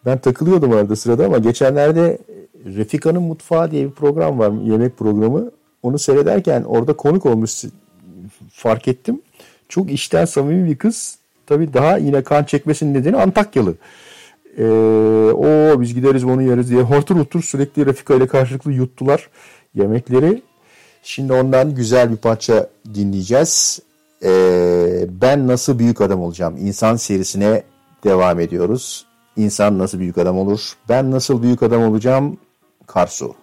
[0.06, 2.18] Ben takılıyordum arada sırada ama geçenlerde
[2.66, 5.52] Refika'nın Mutfağı diye bir program var, yemek programı.
[5.84, 7.64] Onu seyrederken orada konuk olmuş
[8.52, 9.22] fark ettim.
[9.70, 11.18] Çok içten samimi bir kız.
[11.48, 13.76] Tabii daha yine kan çekmesinin nedeni Antakyalı.
[14.58, 14.64] Ee,
[15.34, 19.30] o biz gideriz onu yeriz diye hortur hortur sürekli Refika ile karşılıklı yuttular
[19.76, 20.42] yemekleri.
[21.04, 23.80] Şimdi ondan güzel bir parça dinleyeceğiz.
[24.24, 26.58] Ee, ben nasıl büyük adam olacağım?
[26.58, 27.64] İnsan serisine
[28.04, 29.06] devam ediyoruz.
[29.38, 30.74] İnsan nasıl büyük adam olur?
[30.90, 32.38] Ben nasıl büyük adam olacağım?
[32.88, 33.36] Karsu.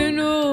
[0.00, 0.49] Kimin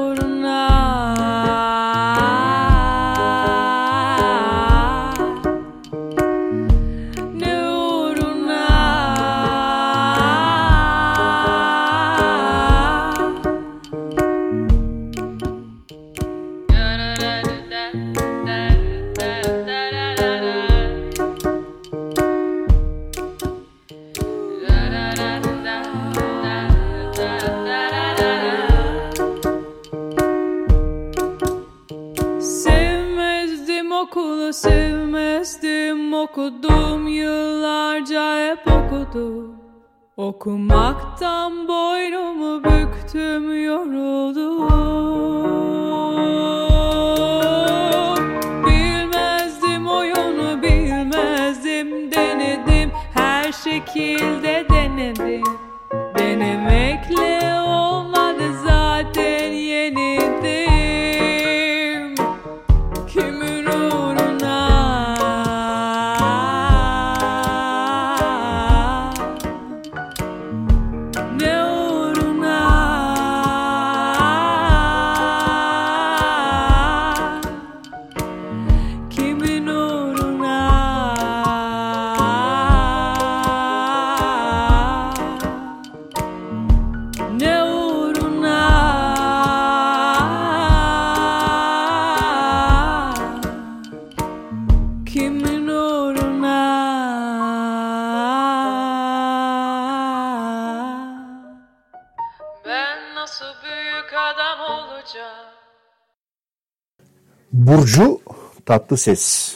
[108.68, 109.56] Burcu Tatlıses.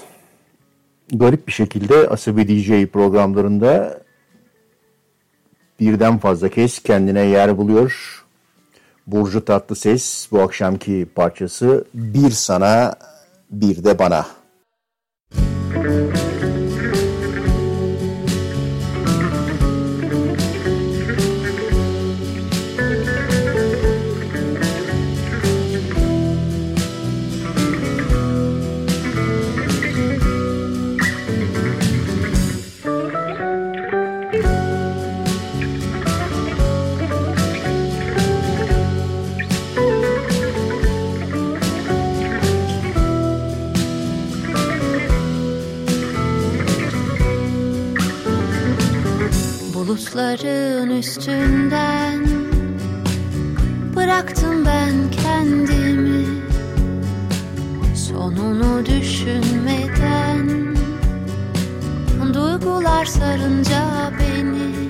[1.13, 4.01] Garip bir şekilde Asabi DJ programlarında
[5.79, 8.23] birden fazla kez kendine yer buluyor.
[9.07, 12.95] Burcu Tatlıses bu akşamki parçası Bir Sana
[13.51, 14.40] Bir de Bana.
[50.11, 52.25] Bulutların üstünden
[53.95, 56.25] Bıraktım ben kendimi.
[57.95, 60.75] Sonunu düşünmeden
[62.33, 64.89] Duygular sarınca beni.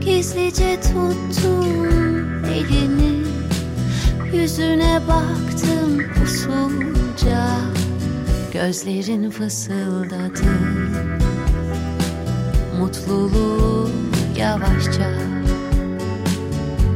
[0.00, 3.24] Gizlice tuttum elini
[4.32, 7.46] Yüzüne baktım usulca.
[8.52, 11.17] Gözlerin fısıldadı
[12.78, 13.90] Mutluluğu
[14.36, 15.10] yavaşça.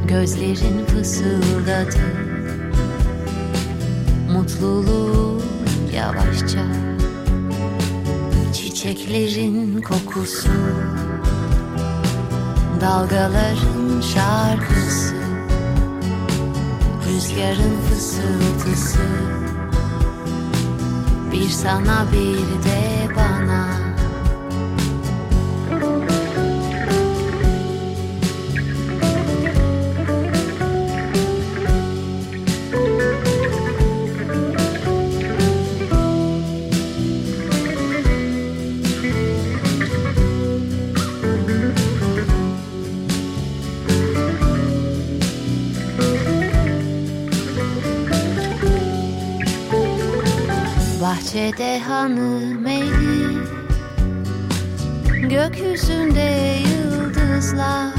[0.08, 1.98] Gözlerin fısıldadı.
[4.32, 5.42] Mutluluğu
[5.94, 6.64] yavaşça.
[8.52, 10.48] Çiçeklerin kokusu.
[12.80, 15.14] Dalgaların şarkısı.
[17.08, 18.98] Rüzgarın fısıltısı.
[21.32, 23.41] Bir sana bir de bana
[51.32, 53.38] Bahçede hanım eli
[55.28, 57.92] Gökyüzünde yıldızlar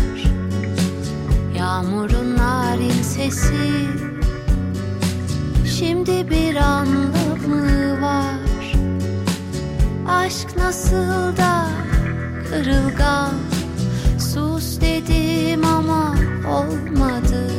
[1.58, 3.72] Yağmurun narin sesi.
[5.78, 8.76] Şimdi bir anlamı var?
[10.08, 11.68] Aşk nasıl da
[12.50, 13.34] kırılgan.
[14.20, 16.16] Sus dedim ama
[16.48, 17.52] olmadı.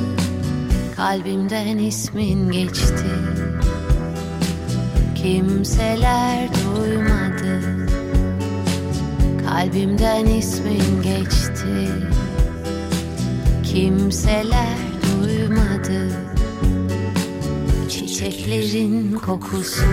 [0.96, 3.10] Kalbimden ismin geçti
[5.24, 7.60] Kimseler duymadı.
[9.46, 11.88] Kalbimden ismin geçti.
[13.62, 16.10] Kimseler duymadı.
[17.88, 19.84] Çiçeklerin kokusu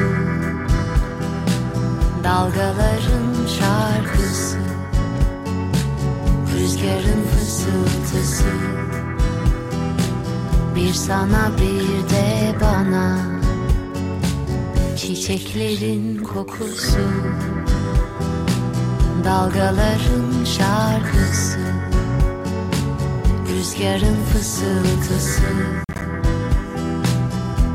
[2.23, 4.57] Dalgaların şarkısı
[6.55, 8.51] Rüzgarın fısıltısı.
[10.75, 13.30] Bir sana bir de bana
[15.01, 16.99] Çiçeklerin kokusu
[19.25, 21.59] Dalgaların şarkısı
[23.49, 25.41] Rüzgarın fısıltısı.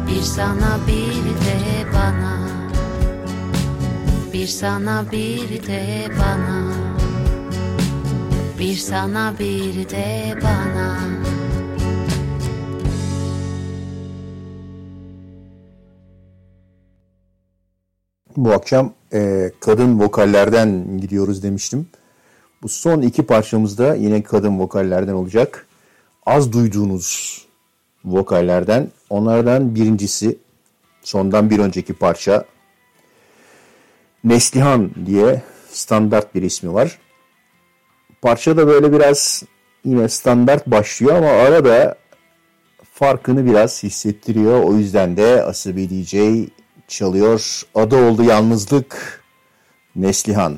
[0.09, 2.48] Bir sana bir de bana
[4.32, 6.73] Bir sana bir de bana
[8.59, 11.26] Bir sana bir de bana
[18.36, 21.86] Bu akşam e, kadın vokallerden gidiyoruz demiştim.
[22.62, 25.66] Bu son iki parçamızda yine kadın vokallerden olacak.
[26.26, 27.38] Az duyduğunuz
[28.04, 28.88] vokallerden.
[29.10, 30.38] Onlardan birincisi
[31.02, 32.44] sondan bir önceki parça
[34.24, 36.98] Neslihan diye standart bir ismi var.
[38.22, 39.42] Parça da böyle biraz
[39.84, 41.96] yine standart başlıyor ama arada
[42.92, 44.62] farkını biraz hissettiriyor.
[44.62, 46.14] O yüzden de Asabi DJ
[46.88, 47.62] çalıyor.
[47.74, 49.24] Adı oldu Yalnızlık
[49.96, 50.56] Neslihan.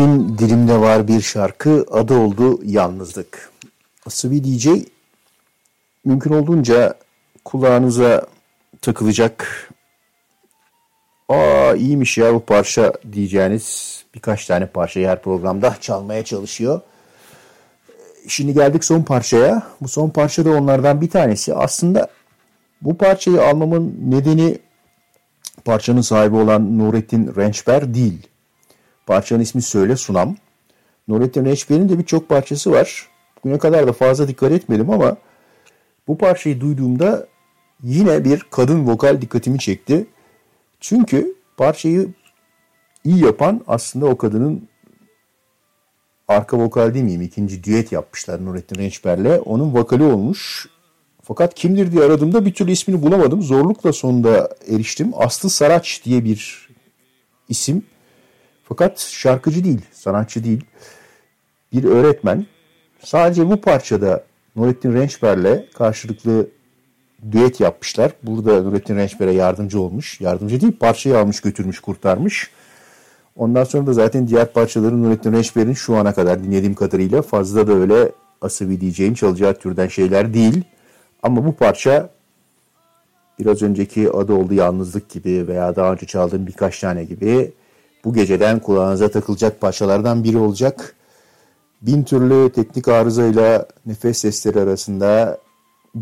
[0.00, 3.52] Bugün dilimde var bir şarkı, adı oldu Yalnızlık.
[4.08, 4.68] Sıvı DJ
[6.04, 6.94] mümkün olduğunca
[7.44, 8.26] kulağınıza
[8.82, 9.68] takılacak,
[11.28, 16.80] aa iyiymiş ya bu parça diyeceğiniz birkaç tane parçayı her programda çalmaya çalışıyor.
[18.28, 19.62] Şimdi geldik son parçaya.
[19.80, 21.54] Bu son parça da onlardan bir tanesi.
[21.54, 22.08] Aslında
[22.82, 24.58] bu parçayı almamın nedeni
[25.64, 28.29] parçanın sahibi olan Nurettin Rençber değil.
[29.06, 30.36] Parçanın ismi Söyle Sunam.
[31.08, 33.08] Nurettin Rençber'in de birçok parçası var.
[33.44, 35.16] Bugüne kadar da fazla dikkat etmedim ama
[36.08, 37.26] bu parçayı duyduğumda
[37.82, 40.06] yine bir kadın vokal dikkatimi çekti.
[40.80, 42.08] Çünkü parçayı
[43.04, 44.68] iyi yapan aslında o kadının
[46.28, 47.22] arka vokal değil miyim?
[47.22, 49.40] İkinci düet yapmışlar Nurettin Rençber'le.
[49.44, 50.68] Onun vokali olmuş.
[51.22, 53.42] Fakat kimdir diye aradığımda bir türlü ismini bulamadım.
[53.42, 55.12] Zorlukla sonunda eriştim.
[55.16, 56.68] Aslı Saraç diye bir
[57.48, 57.82] isim.
[58.70, 60.64] Fakat şarkıcı değil, sanatçı değil.
[61.72, 62.46] Bir öğretmen.
[63.04, 64.24] Sadece bu parçada
[64.56, 66.46] Nurettin Rençber'le karşılıklı
[67.32, 68.12] düet yapmışlar.
[68.22, 70.20] Burada Nurettin Rençber'e yardımcı olmuş.
[70.20, 72.50] Yardımcı değil, parçayı almış, götürmüş, kurtarmış.
[73.36, 77.72] Ondan sonra da zaten diğer parçaları Nurettin Rençber'in şu ana kadar dinlediğim kadarıyla fazla da
[77.72, 80.62] öyle asabi diyeceğim çalacağı türden şeyler değil.
[81.22, 82.10] Ama bu parça
[83.38, 87.52] biraz önceki adı oldu Yalnızlık gibi veya daha önce çaldığım birkaç tane gibi
[88.04, 90.96] bu geceden kulağınıza takılacak parçalardan biri olacak.
[91.82, 95.38] Bin türlü teknik arızayla nefes sesleri arasında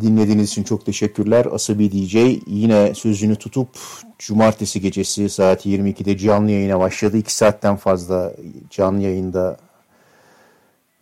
[0.01, 1.47] dinlediğiniz için çok teşekkürler.
[1.53, 2.15] Asabi DJ
[2.47, 3.69] yine sözünü tutup
[4.19, 7.17] cumartesi gecesi saat 22'de canlı yayına başladı.
[7.17, 8.33] 2 saatten fazla
[8.71, 9.57] canlı yayında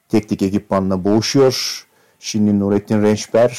[0.09, 1.87] teknik ekipmanla boğuşuyor.
[2.21, 3.59] Şimdi Nurettin Rençber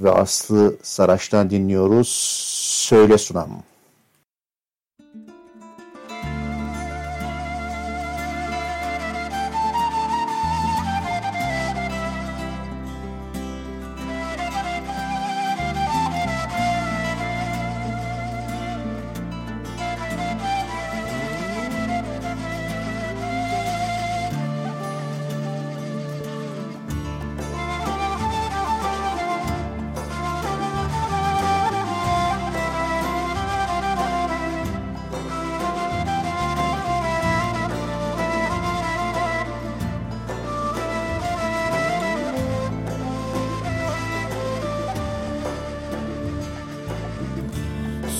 [0.00, 2.08] ve Aslı Saraç'tan dinliyoruz.
[2.88, 3.62] Söyle Sunam.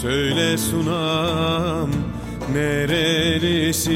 [0.07, 1.91] Söyle sunam
[2.53, 3.93] nerelisin?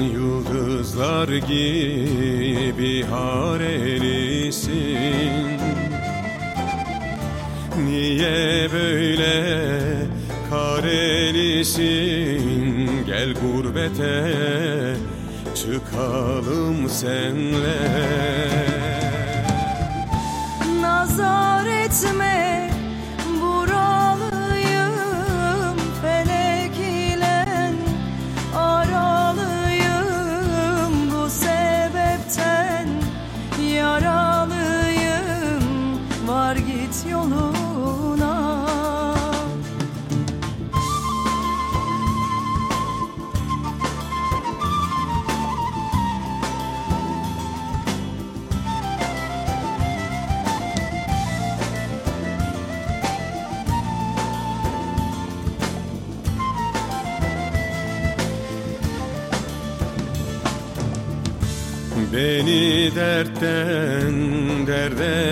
[0.00, 4.74] Yıldızlar gibi harelisin.
[7.84, 9.66] Niye böyle
[10.50, 11.84] karelisin?
[13.06, 14.34] Gel gurbete
[15.54, 18.73] çıkalım senle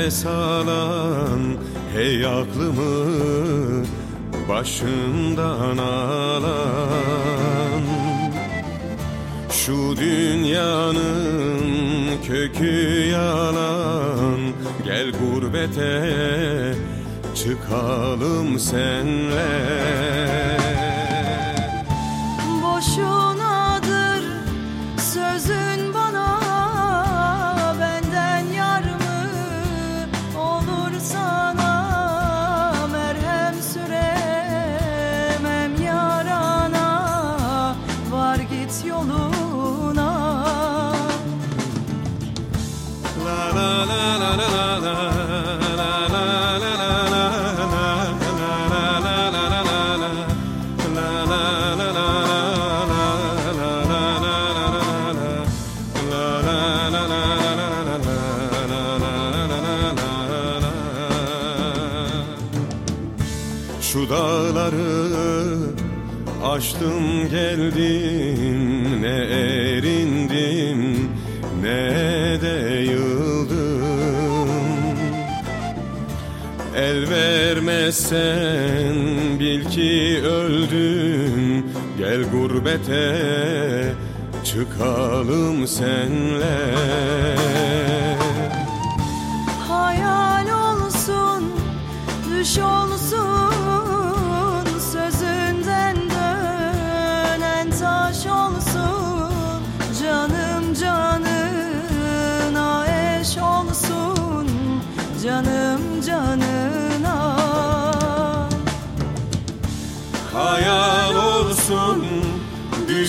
[0.03, 1.41] derde salan
[1.95, 3.85] Hey aklımı
[4.49, 7.83] başından alan.
[9.51, 11.61] Şu dünyanın
[12.27, 14.41] kökü yalan
[14.85, 16.75] Gel gurbete
[17.35, 20.52] çıkalım senle
[67.57, 71.09] geldim ne erindim
[71.63, 74.49] ne de yıldım.
[76.77, 78.95] El vermezsen
[79.41, 81.65] bil ki öldüm
[81.99, 83.15] Gel gurbete
[84.45, 86.59] çıkalım senle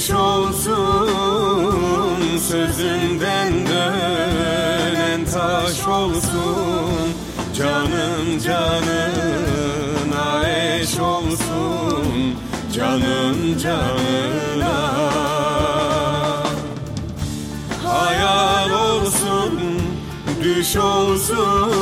[0.04, 1.80] düş olsun
[2.48, 7.14] Sözünden dönen taş olsun.
[7.58, 9.70] Canım canına
[10.50, 12.36] eş olsun.
[12.76, 14.94] Canım canına.
[17.84, 19.60] Hayal olsun,
[20.44, 21.74] düş olsun.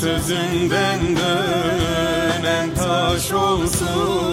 [0.00, 4.27] Sözünden dönen taş olsun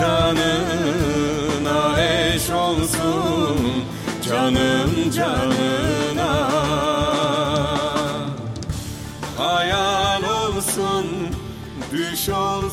[0.00, 3.82] canına eş olsun
[4.28, 6.50] Canım canına.
[9.38, 11.06] Hayal olsun,
[11.92, 12.71] düş olsun